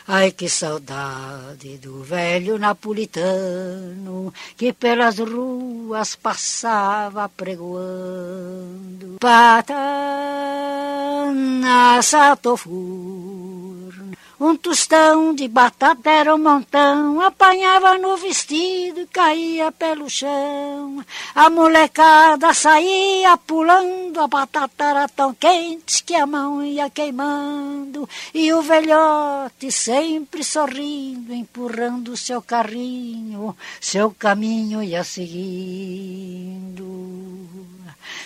[0.10, 9.18] Ai, que saudade do velho napolitano que pelas ruas passava pregoando.
[9.20, 9.92] Patana
[12.02, 13.37] satofur
[14.40, 21.04] um tostão de batata era um montão, apanhava no vestido e caía pelo chão.
[21.34, 28.08] A molecada saía pulando, a batata era tão quente que a mão ia queimando.
[28.32, 36.87] E o velhote sempre sorrindo, empurrando seu carrinho, seu caminho ia seguindo.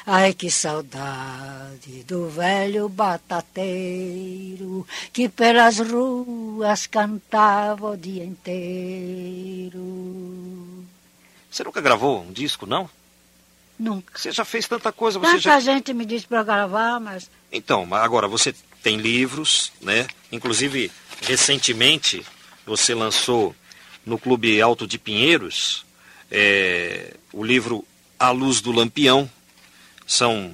[0.05, 9.79] Ai, que saudade do velho batateiro que pelas ruas cantava o dia inteiro.
[11.49, 12.89] Você nunca gravou um disco, não?
[13.77, 14.17] Nunca.
[14.17, 15.19] Você já fez tanta coisa.
[15.19, 15.59] Você Tanta já...
[15.59, 17.29] gente me disse para gravar, mas.
[17.51, 20.07] Então, agora você tem livros, né?
[20.31, 22.25] Inclusive, recentemente,
[22.65, 23.55] você lançou
[24.05, 25.85] no Clube Alto de Pinheiros
[26.31, 27.85] é, o livro
[28.17, 29.29] A Luz do Lampião,
[30.11, 30.53] são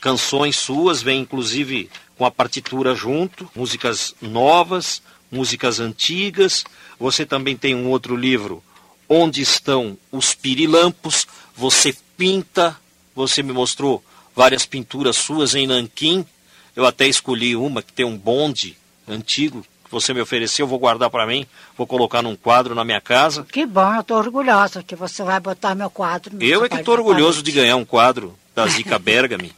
[0.00, 6.64] canções suas, vem inclusive com a partitura junto, músicas novas, músicas antigas.
[6.98, 8.64] Você também tem um outro livro,
[9.08, 11.24] Onde Estão os Pirilampos?
[11.54, 12.76] Você pinta,
[13.14, 16.26] você me mostrou várias pinturas suas em Nanquim.
[16.74, 21.10] Eu até escolhi uma que tem um bonde antigo que você me ofereceu, vou guardar
[21.10, 23.46] para mim, vou colocar num quadro na minha casa.
[23.52, 26.34] Que bom, eu estou orgulhosa que você vai botar meu quadro.
[26.34, 29.54] no Eu é que estou orgulhoso de ganhar um quadro da Zica Bergami.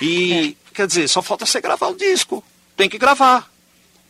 [0.00, 2.42] E, quer dizer, só falta você gravar o disco.
[2.76, 3.48] Tem que gravar.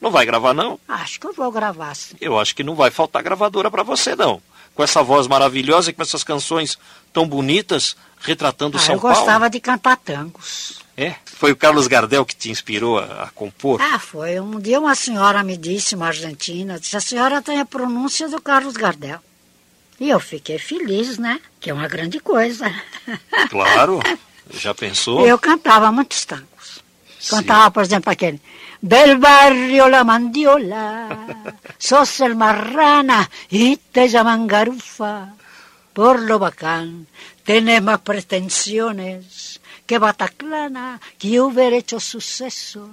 [0.01, 0.79] Não vai gravar, não?
[0.87, 2.15] Acho que eu vou gravar, sim.
[2.21, 4.41] Eu acho que não vai faltar gravadora para você, não.
[4.75, 6.79] Com essa voz maravilhosa, e com essas canções
[7.13, 9.51] tão bonitas, retratando Ah, São eu gostava Paulo.
[9.51, 10.79] de cantar tangos.
[10.99, 11.15] É?
[11.25, 13.81] Foi o Carlos Gardel que te inspirou a, a compor?
[13.81, 14.41] Ah, foi.
[14.41, 18.43] Um dia uma senhora me disse, uma argentina, disse, a senhora tem a pronúncia do
[18.43, 19.21] Carlos Gardel.
[20.01, 21.41] E eu fiquei feliz, né?
[21.61, 22.69] Que é uma grande coisa.
[23.49, 24.01] Claro.
[24.51, 25.25] Já pensou?
[25.25, 26.83] Eu cantava muitos tangos.
[27.21, 27.37] Sim.
[27.37, 28.41] Cantava, por exemplo, aquele
[28.81, 35.35] Del barrio la mandiola, sos el marrana y te llaman garufa.
[35.93, 37.09] Por lo bacán,
[37.45, 39.58] tenés más pretensiones
[39.89, 42.87] que Bataclana, que hubiera hecho suceso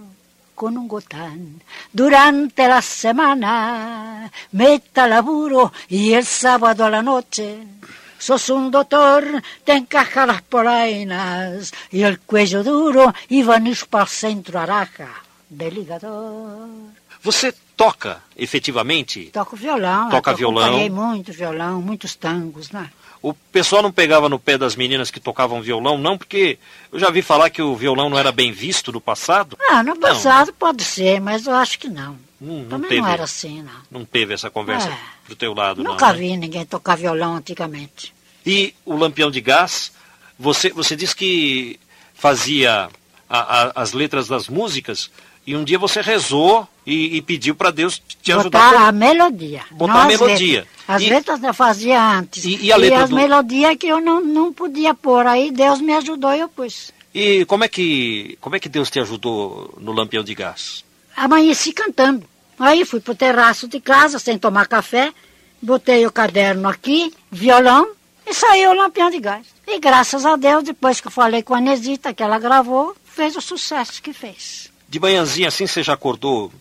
[0.55, 1.61] con un gotán.
[1.91, 7.59] Durante la semana, meta laburo y el sábado a la noche.
[8.17, 14.09] Sos un doctor, te encaja las polainas y el cuello duro y venís para el
[14.09, 15.09] centro araja
[15.49, 16.69] del ligador.
[17.21, 19.31] Você toca efetivamente?
[19.33, 20.09] Toco violão.
[20.09, 20.63] Toca violão.
[20.63, 22.89] acompanhei muito violão, muitos tangos, né?
[23.27, 26.59] O pessoal não pegava no pé das meninas que tocavam violão, não, porque
[26.91, 29.57] eu já vi falar que o violão não era bem visto no passado.
[29.69, 32.19] Ah, no passado pode ser, mas eu acho que não.
[32.39, 33.99] Não, não Também teve, não era assim, não.
[33.99, 34.97] não teve essa conversa É.
[35.25, 36.13] pro teu lado, Nunca não.
[36.13, 36.19] né?
[36.19, 38.13] vi ninguém tocar violão antigamente.
[38.45, 39.91] E o Lampião de Gás,
[40.37, 41.79] você, você disse que
[42.13, 42.89] fazia
[43.27, 45.09] a- a- as letras das músicas
[45.45, 48.71] e um dia você rezou e, e pediu para Deus te ajudar.
[48.71, 49.63] Botar a melodia.
[49.71, 50.59] Botar não a melodia.
[50.59, 50.75] letras.
[50.87, 52.43] As E- letras eu fazia antes.
[52.45, 55.25] E- e a letra as do- melodias que eu não, não podia pôr.
[55.27, 56.91] Aí Deus me ajudou e eu pus.
[57.13, 60.83] E como é que como é que Deus te ajudou no Lampião de Gás?
[61.15, 62.25] Amanheci cantando.
[62.59, 65.11] Aí fui pro terraço de casa, sem tomar café,
[65.61, 67.89] botei o caderno aqui, violão,
[68.27, 69.45] e saiu o lampião de gás.
[69.67, 73.35] E graças a Deus, depois que eu falei com a Nesita, que ela gravou, fez
[73.35, 74.71] o sucesso que fez.
[74.87, 76.51] De manhãzinha assim você já acordou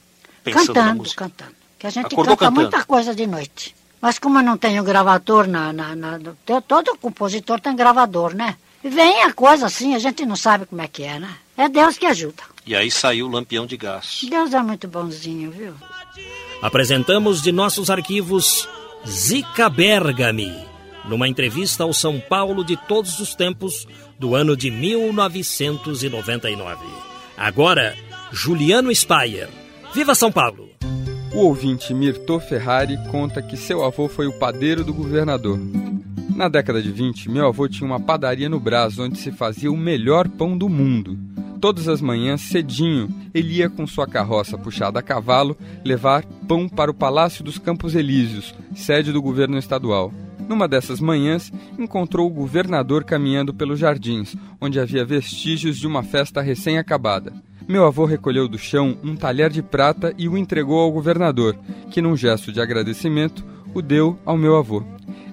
[0.42, 1.24] pensando na cantando, música?
[1.24, 1.54] cantando.
[1.78, 2.60] Que a gente Acordou canta cantando?
[2.70, 3.74] muita coisa de noite.
[4.00, 6.18] Mas como eu não tenho gravador na, na, na-
[6.66, 8.56] todo compositor tem gravador, né?
[8.82, 11.34] E vem a coisa assim, a gente não sabe como é que é, né?
[11.56, 12.42] É Deus que ajuda.
[12.66, 14.20] E aí saiu o Lampião de Gás.
[14.28, 15.72] Deus é muito bonzinho, viu?
[16.60, 18.68] Apresentamos de nossos arquivos
[19.06, 20.54] Zica Bergami,
[21.06, 23.86] numa entrevista ao São Paulo de todos os tempos
[24.18, 26.84] do ano de 1999.
[27.36, 27.94] Agora,
[28.34, 29.48] Juliano Spayer.
[29.94, 30.68] Viva São Paulo!
[31.32, 35.56] O ouvinte Mirto Ferrari conta que seu avô foi o padeiro do governador.
[36.34, 39.76] Na década de 20, meu avô tinha uma padaria no Brás onde se fazia o
[39.76, 41.16] melhor pão do mundo.
[41.60, 46.90] Todas as manhãs, cedinho, ele ia com sua carroça puxada a cavalo levar pão para
[46.90, 50.12] o Palácio dos Campos Elíseos, sede do governo estadual.
[50.48, 56.42] Numa dessas manhãs, encontrou o governador caminhando pelos jardins, onde havia vestígios de uma festa
[56.42, 57.32] recém-acabada.
[57.66, 61.56] Meu avô recolheu do chão um talher de prata e o entregou ao governador,
[61.90, 64.82] que, num gesto de agradecimento, o deu ao meu avô.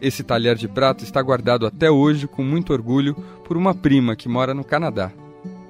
[0.02, 3.16] Esse talher de prata está guardado até hoje com muito orgulho
[3.46, 5.12] por uma prima que mora no Canadá.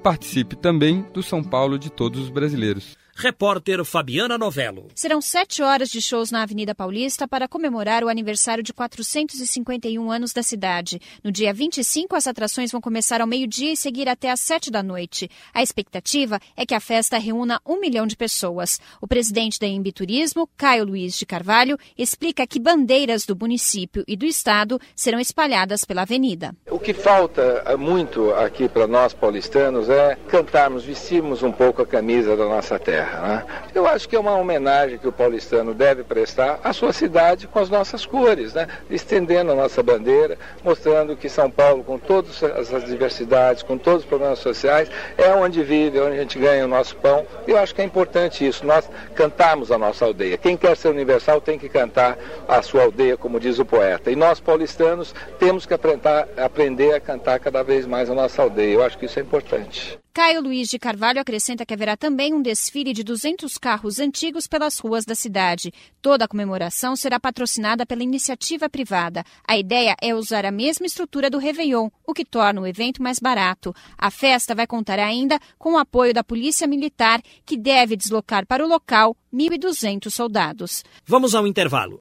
[0.02, 2.96] Participe também do São Paulo de todos os brasileiros.
[3.14, 4.88] Repórter Fabiana Novello.
[4.94, 10.32] Serão sete horas de shows na Avenida Paulista para comemorar o aniversário de 451 anos
[10.32, 11.00] da cidade.
[11.22, 14.82] No dia 25, as atrações vão começar ao meio-dia e seguir até às sete da
[14.82, 15.30] noite.
[15.52, 18.80] A expectativa é que a festa reúna um milhão de pessoas.
[19.00, 24.16] O presidente da Embi Turismo, Caio Luiz de Carvalho, explica que bandeiras do município e
[24.16, 26.56] do estado serão espalhadas pela avenida.
[26.68, 32.36] O que falta muito aqui para nós paulistanos é cantarmos, vestirmos um pouco a camisa
[32.36, 33.22] da nossa terra terra.
[33.22, 33.44] Né?
[33.74, 37.58] Eu acho que é uma homenagem que o paulistano deve prestar à sua cidade com
[37.58, 38.66] as nossas cores, né?
[38.90, 44.08] estendendo a nossa bandeira, mostrando que São Paulo, com todas as diversidades, com todos os
[44.08, 47.26] problemas sociais, é onde vive, é onde a gente ganha o nosso pão.
[47.46, 50.38] Eu acho que é importante isso, nós cantarmos a nossa aldeia.
[50.38, 54.10] Quem quer ser universal tem que cantar a sua aldeia, como diz o poeta.
[54.10, 58.74] E nós, paulistanos, temos que aprender, a cantar cada vez mais a nossa aldeia.
[58.74, 60.01] Eu acho que isso é importante.
[60.14, 64.78] Caio Luiz de Carvalho acrescenta que haverá também um desfile de 200 carros antigos pelas
[64.78, 65.72] ruas da cidade.
[66.02, 69.24] Toda a comemoração será patrocinada pela iniciativa privada.
[69.48, 73.18] A ideia é usar a mesma estrutura do Réveillon, o que torna o evento mais
[73.18, 73.74] barato.
[73.96, 78.62] A festa vai contar ainda com o apoio da Polícia Militar, que deve deslocar para
[78.62, 80.84] o local 1.200 soldados.
[81.06, 81.98] Vamos ao intervalo.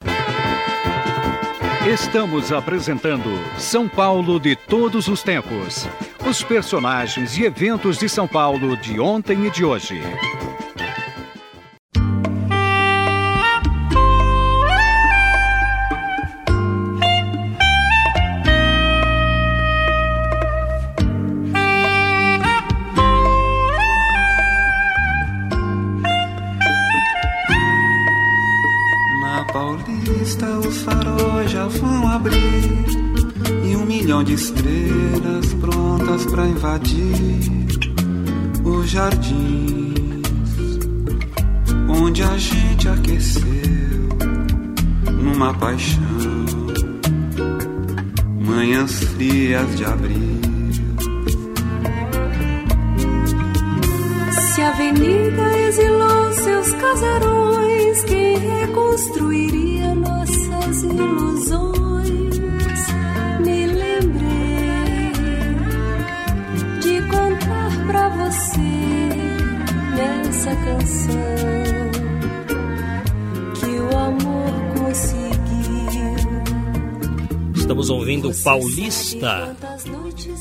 [1.87, 5.87] Estamos apresentando São Paulo de todos os tempos.
[6.23, 9.99] Os personagens e eventos de São Paulo de ontem e de hoje.
[34.21, 37.49] Milhão de estrelas prontas para invadir
[38.63, 40.21] os jardins
[41.89, 43.43] onde a gente aqueceu
[45.11, 46.01] numa paixão.
[48.39, 50.41] Manhãs frias de abril.
[54.31, 62.30] Se a avenida exilou seus casarões, quem reconstruiria nossas ilusões?
[70.41, 71.15] Essa canção
[73.59, 76.15] que o amor conseguiu.
[77.55, 79.55] Estamos ouvindo Paulista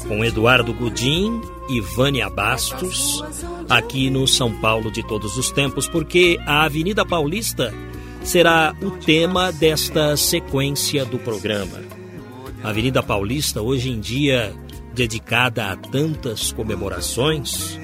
[0.09, 1.39] com Eduardo Gudim
[1.69, 3.23] e Vânia Bastos
[3.69, 7.75] aqui no São Paulo de todos os tempos, porque a Avenida Paulista
[8.23, 11.79] será o tema desta sequência do programa.
[12.65, 14.55] A Avenida Paulista, hoje em dia
[14.95, 17.79] dedicada a tantas comemorações,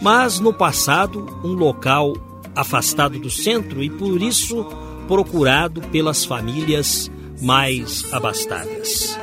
[0.00, 2.14] mas no passado um local
[2.54, 4.64] afastado do centro e por isso
[5.06, 9.18] procurado pelas famílias mais abastadas.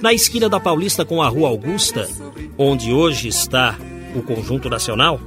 [0.00, 2.08] Na esquina da Paulista com a Rua Augusta,
[2.58, 3.78] onde hoje está
[4.14, 5.20] o Conjunto Nacional,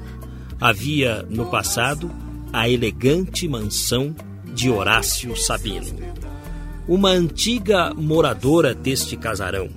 [0.59, 2.11] havia no passado
[2.51, 4.15] a elegante mansão
[4.53, 5.87] de Horácio Sabino.
[6.87, 9.69] Uma antiga moradora deste casarão,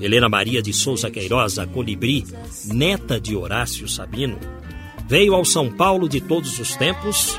[0.00, 2.24] Helena Maria de Souza Queiroz, a Colibri,
[2.66, 4.38] neta de Horácio Sabino,
[5.08, 7.38] veio ao São Paulo de todos os tempos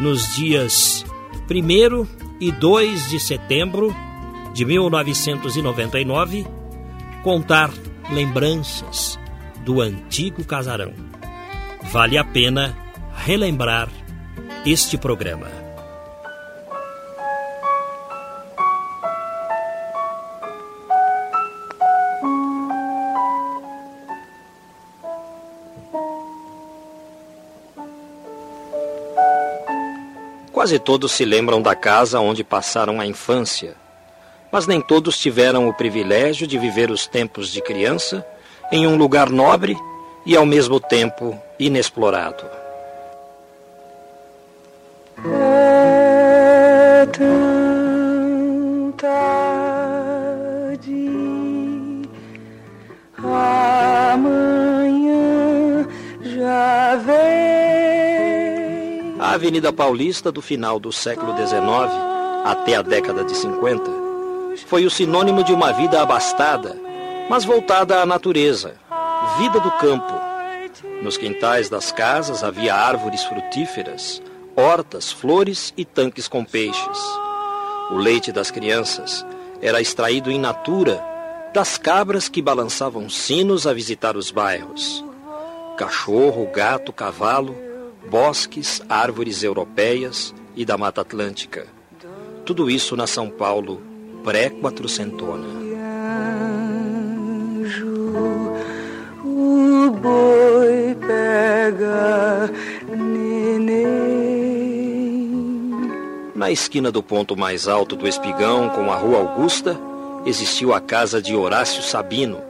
[0.00, 1.04] nos dias
[1.50, 2.06] 1
[2.40, 3.94] e 2 de setembro
[4.52, 6.46] de 1999
[7.22, 7.70] contar
[8.12, 9.18] lembranças
[9.64, 10.92] do antigo casarão.
[11.90, 12.76] Vale a pena
[13.14, 13.88] relembrar
[14.66, 15.63] este programa.
[30.64, 33.76] Quase todos se lembram da casa onde passaram a infância,
[34.50, 38.26] mas nem todos tiveram o privilégio de viver os tempos de criança
[38.72, 39.76] em um lugar nobre
[40.24, 42.63] e ao mesmo tempo inexplorado.
[59.34, 61.60] A Avenida Paulista, do final do século XIX
[62.44, 63.90] até a década de 50,
[64.68, 66.76] foi o sinônimo de uma vida abastada,
[67.28, 68.76] mas voltada à natureza,
[69.36, 70.14] vida do campo,
[71.02, 74.22] Nos quintais das casas havia árvores frutíferas,
[74.54, 76.98] hortas, flores e tanques com peixes.
[77.90, 79.26] O leite das crianças
[79.60, 81.04] era extraído in natura
[81.52, 85.04] das cabras que balançavam sinos a visitar os bairros.
[85.76, 87.73] Cachorro, gato, cavalo,
[88.10, 91.66] bosques, árvores europeias e da Mata Atlântica.
[92.44, 93.80] Tudo isso na São Paulo
[94.22, 95.64] pré-quatrocentona.
[99.24, 102.50] O boi pega
[102.88, 103.94] neném.
[106.34, 109.78] Na esquina do ponto mais alto do Espigão, com a Rua Augusta,
[110.26, 112.42] existiu a casa de Horácio Sabino,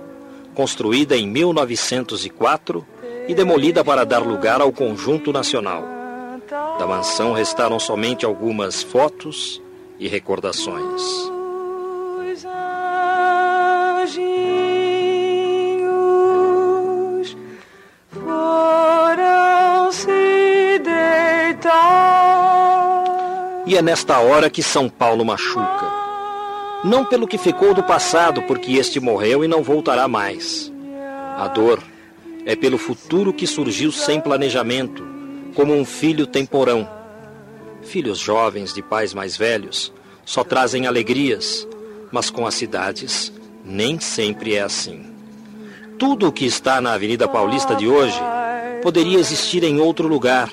[0.55, 2.87] construída em 1904
[3.27, 5.85] e demolida para dar lugar ao Conjunto Nacional.
[6.79, 9.63] Da mansão restaram somente algumas fotos
[9.99, 11.03] e recordações.
[23.67, 26.05] E é nesta hora que São Paulo machuca.
[26.85, 30.71] Não pelo que ficou do passado, porque este morreu e não voltará mais.
[31.39, 31.83] A dor
[32.47, 35.07] é pelo futuro que surgiu sem planejamento,
[35.55, 36.89] como um filho temporão.
[37.83, 39.93] Filhos jovens de pais mais velhos
[40.25, 41.67] só trazem alegrias,
[42.11, 43.33] mas com as cidades
[43.65, 45.07] nem sempre é assim.
[45.99, 48.21] Tudo o que está na Avenida Paulista de hoje
[48.83, 50.53] poderia existir em outro lugar.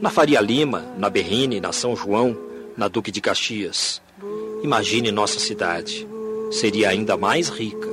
[0.00, 2.36] Na Faria Lima, na Berrine, na São João,
[2.76, 4.02] na Duque de Caxias.
[4.62, 6.06] Imagine nossa cidade.
[6.50, 7.88] Seria ainda mais rica.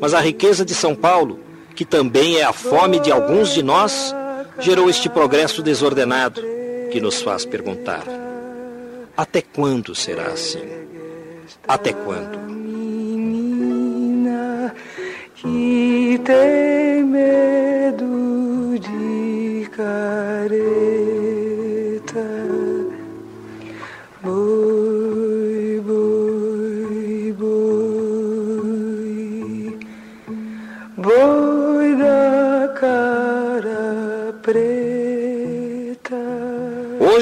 [0.00, 1.38] Mas a riqueza de São Paulo,
[1.74, 4.14] que também é a fome de alguns de nós,
[4.60, 6.40] gerou este progresso desordenado
[6.90, 8.04] que nos faz perguntar:
[9.16, 10.64] até quando será assim?
[11.66, 12.44] Até quando?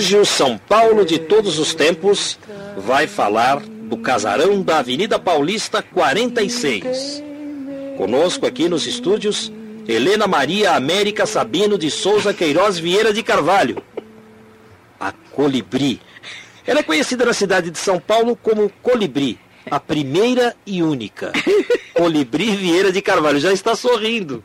[0.02, 2.36] Hoje o São Paulo de todos os tempos
[2.76, 7.22] vai falar do casarão da Avenida Paulista 46.
[7.96, 9.52] Conosco aqui nos estúdios,
[9.86, 13.80] Helena Maria América Sabino de Souza Queiroz Vieira de Carvalho.
[14.98, 16.00] A Colibri.
[16.66, 19.38] Ela é conhecida na cidade de São Paulo como Colibri,
[19.70, 21.30] a primeira e única.
[21.94, 23.38] Colibri Vieira de Carvalho.
[23.38, 24.42] Já está sorrindo.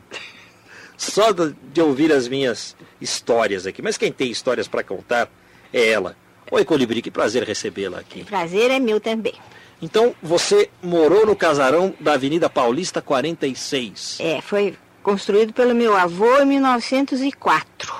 [0.96, 3.82] Só de de ouvir as minhas histórias aqui.
[3.82, 5.28] Mas quem tem histórias para contar
[5.72, 6.16] é ela.
[6.50, 8.24] Oi, Colibri, que prazer recebê-la aqui.
[8.24, 9.34] Prazer é meu também.
[9.80, 14.18] Então, você morou no casarão da Avenida Paulista 46.
[14.20, 17.94] É, foi construído pelo meu avô em 1904,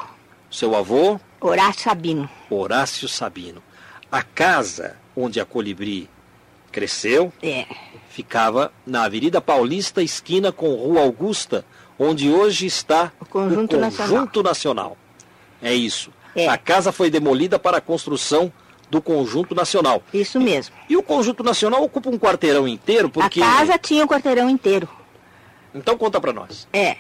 [0.51, 2.29] Seu avô, Horácio Sabino.
[2.51, 3.63] Horácio Sabino.
[4.11, 6.09] A casa onde a Colibri
[6.73, 7.67] cresceu É,
[8.09, 11.65] ficava na Avenida Paulista, esquina com Rua Augusta,
[11.99, 14.09] onde hoje está O Conjunto o Nacional.
[14.09, 14.97] Conjunto Nacional.
[15.63, 16.11] É isso.
[16.35, 16.49] É.
[16.49, 18.53] A casa foi demolida para a construção
[18.91, 20.03] do Conjunto Nacional.
[20.13, 20.75] isso mesmo.
[20.89, 23.43] E o Conjunto Nacional ocupa um quarteirão inteiro, porque...
[23.43, 24.89] A casa tinha o quarteirão inteiro.
[25.75, 26.67] Então conta para nós.
[26.73, 26.97] É.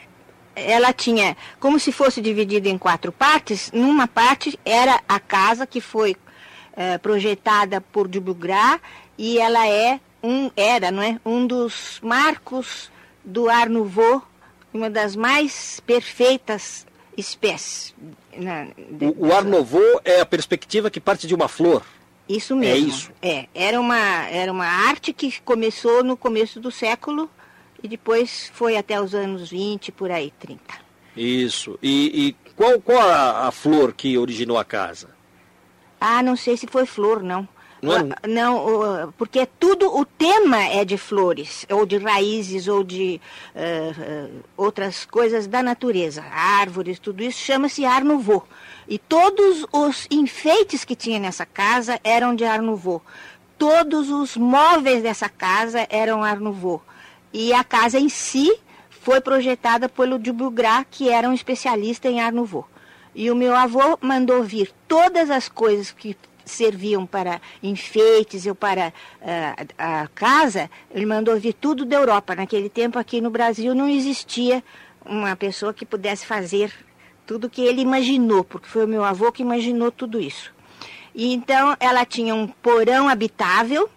[0.54, 5.80] Ela tinha, como se fosse dividida em quatro partes, numa parte era a casa que
[5.80, 6.16] foi
[6.76, 8.80] eh, projetada por Dubugras
[9.16, 11.20] e ela é um, era, não é?
[11.24, 12.90] Um dos marcos
[13.24, 14.22] do Art Nouveau,
[14.72, 17.94] uma das mais perfeitas espécies.
[18.38, 18.68] Na-
[19.00, 21.82] O, o Art Nouveau é a perspectiva que parte de uma flor.
[22.28, 22.88] Isso mesmo.
[22.88, 23.10] isso.
[23.22, 23.96] É, era uma,
[24.28, 27.28] era uma arte que começou no começo do século
[27.82, 30.62] e depois foi até os anos 20, por aí, 30.
[31.16, 31.78] Isso.
[31.82, 35.08] E, e qual, qual a, a flor que originou a casa?
[36.00, 37.48] Ah, não sei se foi flor, não.
[37.80, 38.08] Não é?
[38.22, 43.20] Ah, Não, porque tudo, o tema é de flores, ou de raízes, ou de
[43.54, 48.46] eh, outras coisas da natureza, árvores, tudo isso chama-se Art Nouveau.
[48.88, 53.02] E todos os enfeites que tinha nessa casa eram de Art Nouveau.
[53.56, 56.82] Todos os móveis dessa casa eram Art Nouveau.
[57.32, 58.50] E a casa em si
[58.88, 62.68] foi projetada pelo Dubugras, que era um especialista em Art Nouveau.
[63.14, 66.16] E o meu avô mandou vir todas as coisas que
[66.50, 68.92] serviam para enfeites ou para
[69.22, 72.34] ah, a casa, ele mandou vir tudo da Europa.
[72.34, 74.62] Naquele tempo, aqui no Brasil, não existia
[75.04, 76.72] uma pessoa que pudesse fazer
[77.26, 80.52] tudo que ele imaginou, porque foi o meu avô que imaginou tudo isso.
[81.14, 83.88] E então ela tinha um porão habitável,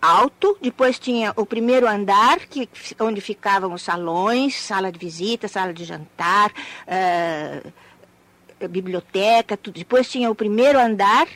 [0.00, 2.68] alto, depois tinha o primeiro andar, que,
[3.00, 6.52] onde ficavam os salões, sala de visita, sala de jantar,
[6.86, 9.74] uh, biblioteca, tudo.
[9.74, 11.26] Depois tinha o primeiro andar,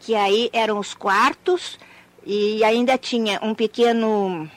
[0.00, 1.78] que aí eram os quartos,
[2.24, 4.48] e ainda tinha um pequeno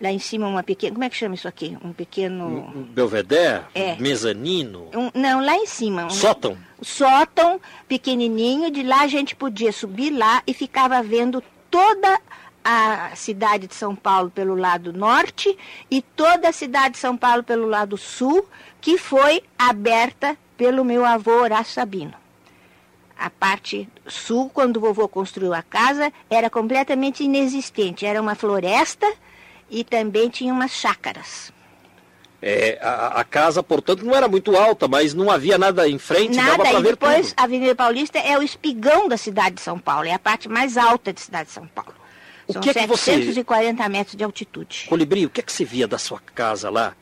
[0.00, 1.76] lá em cima uma pequena, como é que chama isso aqui?
[1.82, 2.70] Um pequeno...
[2.74, 3.64] Um belvedere?
[3.74, 3.96] É.
[3.96, 4.90] Mezanino?
[4.94, 6.04] Um, não, lá em cima.
[6.04, 6.56] Um, Sótão?
[6.82, 12.20] Sótão, pequenininho, de lá a gente podia subir lá e ficava vendo toda
[12.62, 15.56] a cidade de São Paulo pelo lado norte
[15.90, 18.46] e toda a cidade de São Paulo pelo lado sul,
[18.80, 22.14] que foi aberta pelo meu avô Horácio Sabino.
[23.18, 28.04] A parte sul, quando o vovô construiu a casa, era completamente inexistente.
[28.04, 29.10] Era uma floresta
[29.70, 31.52] e também tinha umas chácaras.
[32.42, 36.36] É, a, a, casa, portanto, não era muito alta, mas não havia nada em frente,
[36.36, 37.40] nada, dava para e ver depois tudo.
[37.40, 40.76] a Avenida Paulista é o espigão da cidade de São Paulo, é a parte mais
[40.76, 41.94] alta da cidade de São Paulo.
[42.46, 44.84] O São que é que você- 740 metros de altitude.
[44.88, 46.94] Colibri, o que é que você via da sua casa lá,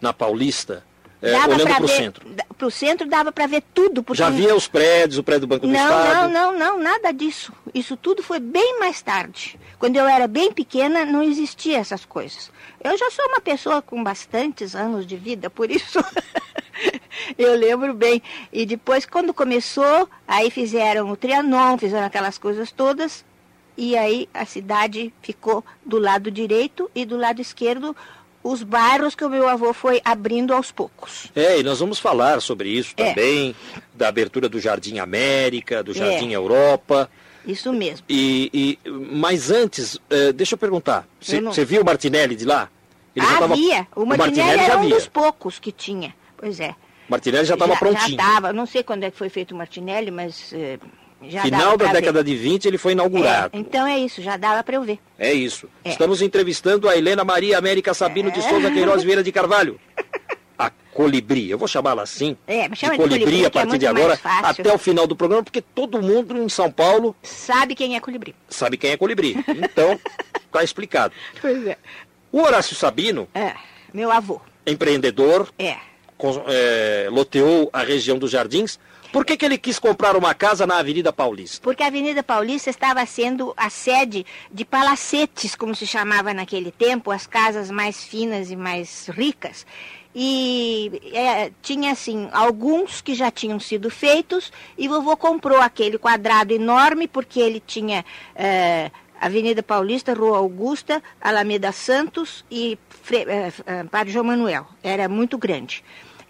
[0.00, 0.84] na Paulista,
[1.22, 2.28] é, Dava olhando para o centro?
[2.30, 4.02] da- Pro centro dava para ver tudo.
[4.02, 6.30] Porque Já via os prédios, o prédio do Banco do Não, Estado?
[6.32, 7.52] não, não, não, nada disso.
[7.74, 9.58] Isso tudo foi bem mais tarde.
[9.78, 12.50] Quando eu era bem pequena, não existia essas coisas.
[12.82, 15.98] Eu já sou uma pessoa com bastantes anos de vida, por isso
[17.38, 18.22] eu lembro bem.
[18.52, 23.24] E depois, quando começou, aí fizeram o Trianon, fizeram aquelas coisas todas,
[23.76, 27.96] e aí a cidade ficou do lado direito e do lado esquerdo
[28.42, 31.26] os bairros que o meu avô foi abrindo aos poucos.
[31.34, 33.08] É, e nós vamos falar sobre isso É.
[33.10, 33.54] também,
[33.94, 35.94] da abertura do Jardim América, do É.
[35.94, 37.08] Jardim Europa.
[37.46, 38.04] Isso mesmo.
[38.08, 42.68] E, e- mas antes, eh, deixa eu perguntar, você não- viu o Martinelli de lá?
[43.16, 43.86] já tava- Havia.
[43.96, 46.14] O Martinelli, já era um dos poucos que tinha.
[46.36, 46.74] Pois é.
[47.08, 48.16] Martinelli já estava prontinho.
[48.16, 48.52] Já estava.
[48.52, 50.78] Não sei quando é que foi feito o Martinelli, mas eh,
[51.28, 52.30] já Final da década ver.
[52.30, 53.50] de 20 ele foi inaugurado.
[53.56, 54.98] É, então é isso, já dava para eu ver.
[55.18, 55.68] É isso.
[55.84, 55.90] É.
[55.90, 59.78] Estamos entrevistando a Helena Maria América Sabino de Souza Queiroz Vieira de Carvalho.
[60.58, 62.36] A Colibri, eu vou chamá-la assim.
[62.46, 65.06] É, me de chama de colibri, Colibri, a é partir de agora, até o final
[65.06, 68.34] do programa, porque todo mundo em São Paulo Sabe quem é colibri?
[68.48, 69.36] sabe quem é Colibri.
[69.48, 69.98] Então,
[70.52, 71.14] tá explicado.
[71.40, 71.76] Pois é.
[72.30, 73.54] O Horácio Sabino, É,
[73.92, 74.40] meu avô.
[74.66, 75.76] empreendedor, É.
[76.16, 78.78] com- é, loteou a região dos Jardins.
[79.12, 81.60] Por que, que ele quis comprar uma casa na Avenida Paulista?
[81.62, 87.10] Porque a Avenida Paulista estava sendo a sede de palacetes, como se chamava naquele tempo,
[87.10, 89.66] as casas mais finas e mais ricas.
[90.14, 96.54] E é, tinha, assim, alguns que já tinham sido feitos, e vovô comprou aquele quadrado
[96.54, 98.04] enorme, porque ele tinha
[98.34, 98.90] é,
[99.20, 104.66] Avenida Paulista, Rua Augusta, Alameda Santos e Fre é, é, Padre João Manuel.
[104.82, 105.84] Era muito grande.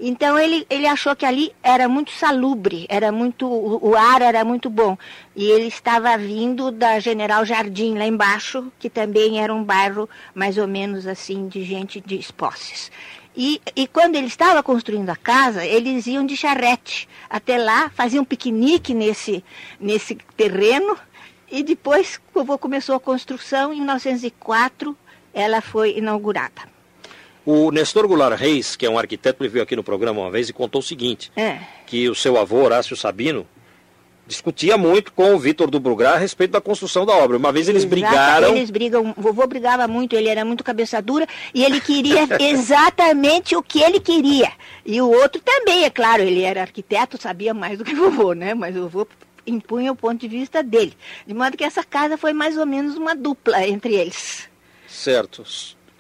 [0.05, 4.45] Então ele, ele achou que ali era muito salubre, era muito o, o ar era
[4.45, 4.99] muito bom.
[5.37, 10.59] E ele estava vindo da General Jardim lá embaixo, que também era um bairro mais
[10.59, 12.91] ou menos assim de gente de posses.
[13.37, 18.25] E, e quando ele estava construindo a casa, eles iam de charrete até lá, faziam
[18.25, 19.45] piquenique nesse,
[19.79, 20.99] nesse terreno.
[21.49, 22.21] E depois,
[22.59, 24.97] começou a construção, em 1904,
[25.33, 26.73] ela foi inaugurada.
[27.45, 30.49] O Nestor Goulart Reis, que é um arquiteto, ele veio aqui no programa uma vez
[30.49, 31.59] e contou o seguinte, É.
[31.87, 33.47] que o seu avô, Horácio Sabino,
[34.27, 37.37] discutia muito com o Vitor do Brugrá a respeito da construção da obra.
[37.37, 41.03] Uma vez eles Exata- brigaram, Eles brigam, o vovô brigava muito, ele era muito cabeça
[41.03, 44.53] dura e ele queria exatamente o que ele queria.
[44.87, 48.33] E o outro também, é claro, ele era arquiteto, sabia mais do que o vovô,
[48.33, 48.55] né?
[48.55, 49.07] Mas o vovô
[49.45, 50.95] impunha o ponto de vista dele.
[51.27, 54.49] De modo que essa casa foi mais ou menos uma dupla entre eles.
[54.87, 55.43] certo,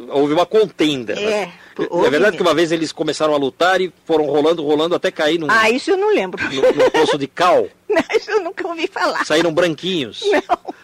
[0.08, 1.12] houve uma contenda.
[1.14, 1.52] É, né?
[1.90, 5.10] houve É verdade que uma vez eles começaram a lutar e foram rolando, rolando até
[5.10, 6.42] cair num, Ah, isso eu não lembro.
[6.44, 7.68] num, num poço de cal.
[7.92, 9.22] Não, isso eu nunca ouvi falar.
[9.26, 10.22] Saíram branquinhos.
[10.24, 10.74] Não.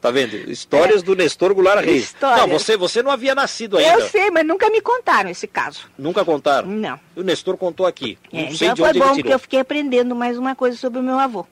[0.00, 0.34] Tá vendo?
[0.50, 2.04] Histórias do Nestor Goulart Reis.
[2.04, 2.40] Histórias.
[2.40, 3.92] Não, você, você não havia nascido ainda.
[4.00, 5.90] Eu sei, mas nunca me contaram esse caso.
[5.98, 6.68] Nunca contaram?
[6.68, 6.98] Não.
[7.14, 8.16] O Nestor contou aqui.
[8.32, 10.76] É, não sei então de foi onde bom, porque eu fiquei aprendendo mais uma coisa
[10.78, 11.46] sobre o meu avô.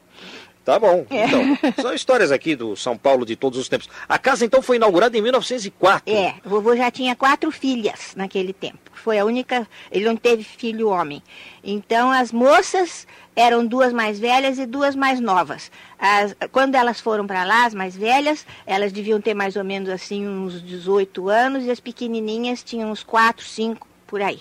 [0.68, 1.06] Tá bom.
[1.08, 1.24] É.
[1.24, 3.88] Então, são histórias aqui do São Paulo de todos os tempos.
[4.06, 6.12] A casa então foi inaugurada em 1904.
[6.14, 8.78] É, o vovô já tinha quatro filhas naquele tempo.
[8.92, 11.22] Foi a única, ele não teve filho homem.
[11.64, 15.70] Então as moças eram duas mais velhas e duas mais novas.
[15.98, 19.88] As- quando elas foram para lá, as mais velhas, elas deviam ter mais ou menos
[19.88, 24.40] assim uns 18 anos e as pequenininhas tinham uns 4, 5 por aí.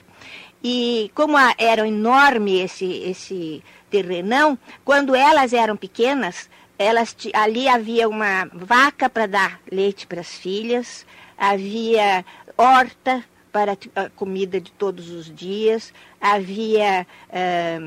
[0.62, 8.08] E como a- era enorme esse, esse terrenão, quando elas eram pequenas, elas ali havia
[8.08, 11.06] uma vaca para dar leite para as filhas,
[11.38, 12.24] havia
[12.58, 17.80] horta para a comida de todos os dias, havia eh,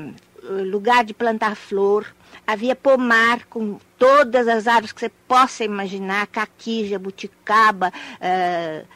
[0.43, 2.05] lugar de plantar flor,
[2.45, 8.87] havia pomar com todas as árvores que você possa imaginar, caqui, jabuticaba, uh,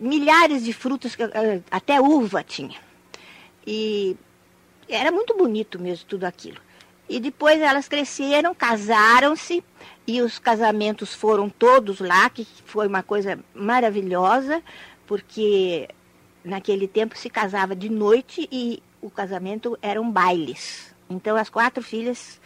[0.00, 2.78] milhares de frutas, uh, até uva tinha.
[3.66, 4.16] E
[4.88, 6.58] era muito bonito mesmo tudo aquilo.
[7.08, 9.64] E depois elas cresceram, casaram-se,
[10.06, 14.62] e os casamentos foram todos lá, que foi uma coisa maravilhosa,
[15.06, 15.88] porque
[16.44, 20.94] naquele tempo se casava de noite e o casamento eram bailes.
[21.08, 22.40] Então as quatro filhas,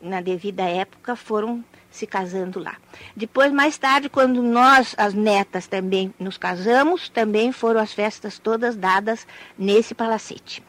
[0.00, 2.76] na devida época, foram se casando lá.
[3.14, 8.74] Depois, mais tarde, quando nós, as netas, também nos casamos, também foram as festas todas
[8.74, 9.24] dadas
[9.56, 10.62] nesse palacete.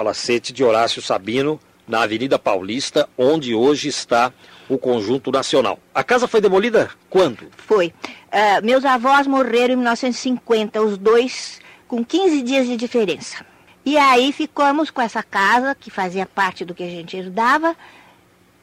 [0.00, 4.32] Palacete de Horácio Sabino, na Avenida Paulista, onde hoje está
[4.66, 5.78] o Conjunto Nacional.
[5.94, 7.50] A casa foi demolida quando?
[7.54, 7.88] Foi.
[7.88, 13.44] Uh, meus avós morreram em 1950, os dois com 15 dias de diferença.
[13.84, 17.76] E aí ficamos com essa casa, que fazia parte do que a gente herdava,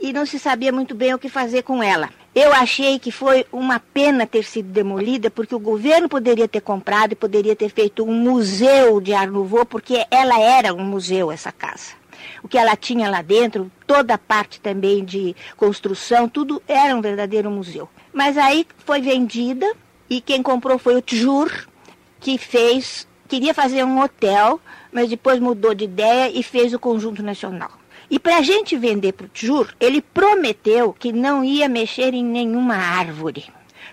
[0.01, 2.09] e não se sabia muito bem o que fazer com ela.
[2.39, 7.13] Eu achei que foi uma pena ter sido demolida, porque o governo poderia ter comprado
[7.13, 11.51] e poderia ter feito um museu de Art Nouveau, porque ela era um museu, essa
[11.51, 11.93] casa.
[12.43, 17.01] O que ela tinha lá dentro, toda a parte também de construção, tudo era um
[17.01, 17.89] verdadeiro museu.
[18.13, 19.65] Mas aí foi vendida
[20.07, 21.49] e quem comprou foi o Tjur,
[22.19, 24.61] que fez, queria fazer um hotel,
[24.91, 27.76] mas depois mudou de ideia e fez o Conjunto Nacional.
[28.09, 32.23] E para a gente vender para o Tjur, ele prometeu que não ia mexer em
[32.23, 33.45] nenhuma árvore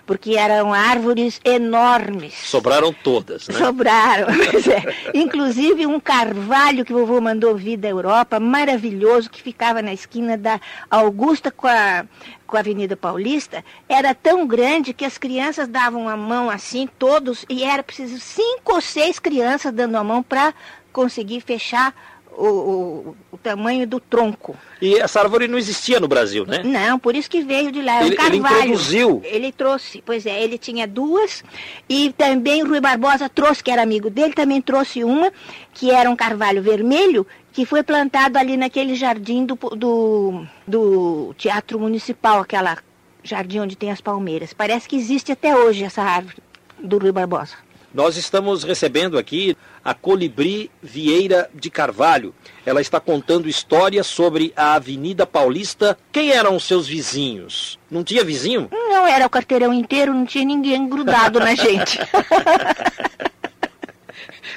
[0.05, 2.33] porque eram árvores enormes.
[2.35, 3.55] Sobraram todas, né?
[3.55, 5.17] Sobraram, é.
[5.17, 10.37] Inclusive um carvalho que o vovô mandou vir da Europa, maravilhoso, que ficava na esquina
[10.37, 10.59] da
[10.89, 12.05] Augusta com a,
[12.45, 17.45] com a Avenida Paulista, era tão grande que as crianças davam a mão assim, todos,
[17.49, 20.53] e era preciso cinco ou seis crianças dando a mão para
[20.93, 21.93] conseguir fechar
[22.37, 24.55] o, o, o, tamanho do tronco.
[24.81, 26.61] E essa árvore não existia no Brasil, né?
[26.63, 28.01] Não, por isso que veio de lá.
[28.01, 28.55] É ele, um carvalho.
[28.55, 29.21] Ele introduziu.
[29.23, 31.43] Ele trouxe, pois é, ele tinha duas.
[31.87, 35.31] E também Rui Barbosa trouxe, que era amigo dele, também trouxe uma,
[35.73, 41.79] que era um carvalho vermelho, que foi plantado ali naquele jardim do, do, do Teatro
[41.79, 42.77] Municipal, aquela
[43.23, 44.53] jardim onde tem as palmeiras.
[44.53, 46.37] Parece que existe até hoje essa árvore
[46.79, 47.55] do Rui Barbosa.
[47.93, 49.55] Nós estamos recebendo aqui
[49.85, 52.33] a Colibri Vieira de Carvalho.
[52.65, 55.95] Ela está contando histórias sobre a Avenida Paulista.
[56.11, 57.77] Quem eram os seus vizinhos?
[57.89, 58.67] Não tinha vizinho?
[58.71, 61.99] Não, era o quarteirão inteiro, não tinha ninguém grudado na gente.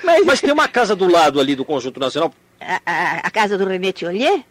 [0.02, 0.24] Mas...
[0.26, 0.40] Mas...
[0.40, 2.32] tem uma casa do lado ali do Conjunto Nacional.
[2.58, 4.42] A, a, a casa do René Tiollier?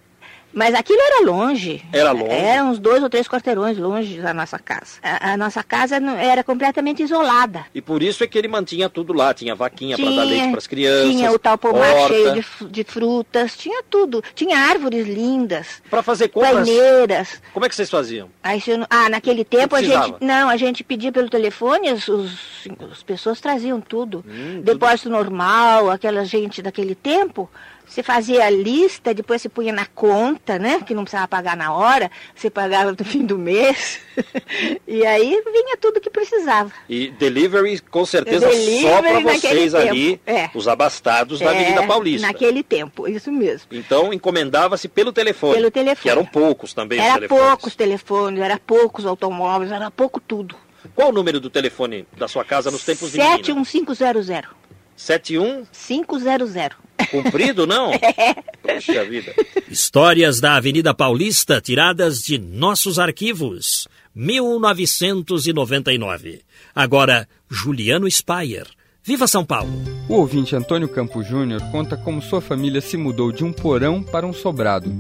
[0.58, 1.84] Mas aquilo era longe.
[1.94, 2.32] Era longe?
[2.32, 4.98] Era uns dois ou três quarteirões longe da nossa casa.
[5.04, 7.68] A, a nossa casa era completamente isolada.
[7.76, 9.36] E por isso é que ele mantinha tudo lá.
[9.36, 11.12] Tinha vaquinha para dar leite para as crianças.
[11.12, 12.08] Tinha o tal pomar horta.
[12.08, 13.56] cheio de, de, frutas.
[13.56, 14.24] Tinha tudo.
[14.34, 15.80] Tinha árvores lindas.
[15.92, 16.68] Para fazer compras?
[16.68, 17.40] Paineiras.
[17.54, 18.28] Como é que vocês faziam?
[18.42, 20.16] Aí, ah, naquele tempo a gente...
[20.20, 24.26] Não, a gente pedia pelo telefone, os, os as pessoas traziam tudo.
[24.28, 25.18] Hum, Depósito tudo.
[25.18, 27.48] normal, aquela gente daquele tempo...
[27.88, 30.82] Você fazia a lista, depois você punha na conta, né?
[30.86, 34.00] Que não precisava pagar na hora, você pagava no fim do mês.
[34.86, 36.72] e aí vinha tudo que precisava.
[36.90, 40.50] E delivery, com certeza, delivery só para vocês ali, é.
[40.54, 42.28] os abastados da é, Avenida Paulista.
[42.28, 43.68] Naquele tempo, isso mesmo.
[43.72, 45.56] Então encomendava-se pelo telefone.
[45.56, 46.04] Pelo telefone.
[46.04, 47.46] Que eram poucos também era os telefones.
[47.48, 50.56] poucos telefones, era poucos automóveis, era pouco tudo.
[50.94, 54.67] Qual o número do telefone da sua casa nos tempos de 71500.
[54.98, 56.76] 71500.
[57.10, 57.92] Cumprido, não?
[58.62, 59.34] Poxa vida.
[59.70, 63.88] Histórias da Avenida Paulista tiradas de nossos arquivos.
[64.14, 66.42] 1999.
[66.76, 68.68] Agora, Juliano Spayer.
[69.04, 69.72] Viva São Paulo!
[70.10, 74.28] O ouvinte Antônio Campo Júnior conta como sua família se mudou de um porão para
[74.28, 74.92] um sobrado.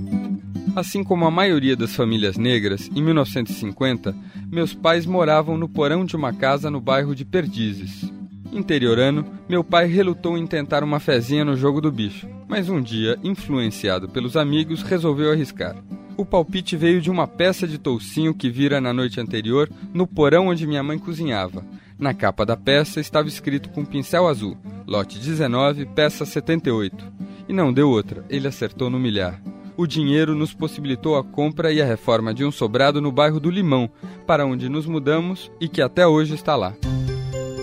[0.76, 4.16] Assim como a maioria das famílias negras, em 1950,
[4.50, 8.10] meus pais moravam no porão de uma casa no bairro de Perdizes.
[8.52, 13.18] Interiorano, meu pai relutou em tentar uma fezinha no jogo do bicho, mas um dia,
[13.24, 15.76] influenciado pelos amigos, resolveu arriscar.
[16.18, 20.48] O palpite veio de uma peça de toucinho que vira na noite anterior no porão
[20.48, 21.64] onde minha mãe cozinhava.
[22.00, 27.06] Na capa da peça estava escrito com pincel azul: lote 19, peça 78.
[27.48, 29.40] E não deu outra, ele acertou no milhar.
[29.78, 33.52] O dinheiro nos possibilitou a compra e a reforma de um sobrado no bairro do
[33.52, 33.88] Limão,
[34.26, 36.74] para onde nos mudamos e que até hoje está lá.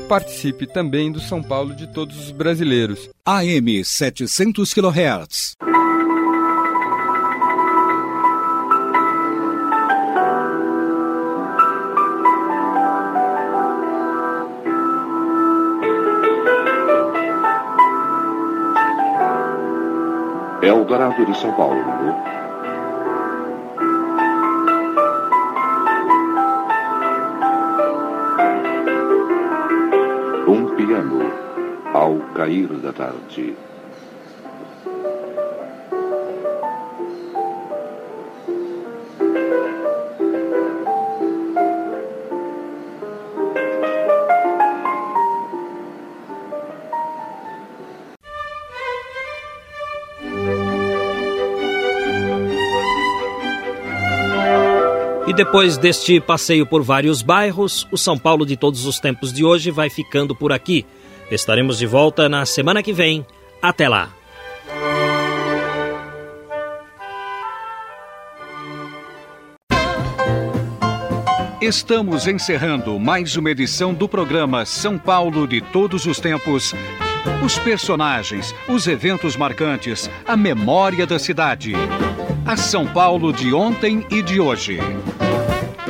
[0.08, 3.08] Participe também do São Paulo de todos os brasileiros.
[3.24, 5.54] AM 700 kHz.
[20.62, 22.43] Eldorado de São Paulo.
[30.86, 31.18] Piano
[31.94, 33.63] ao cair da tarde.
[55.34, 59.44] E depois deste passeio por vários bairros, o São Paulo de todos os tempos de
[59.44, 60.86] hoje vai ficando por aqui.
[61.28, 63.26] Estaremos de volta na semana que vem.
[63.60, 64.14] Até lá!
[71.60, 76.72] Estamos encerrando mais uma edição do programa São Paulo de Todos os Tempos.
[77.44, 81.72] Os personagens, os eventos marcantes, a memória da cidade.
[82.46, 84.78] A São Paulo de ontem e de hoje.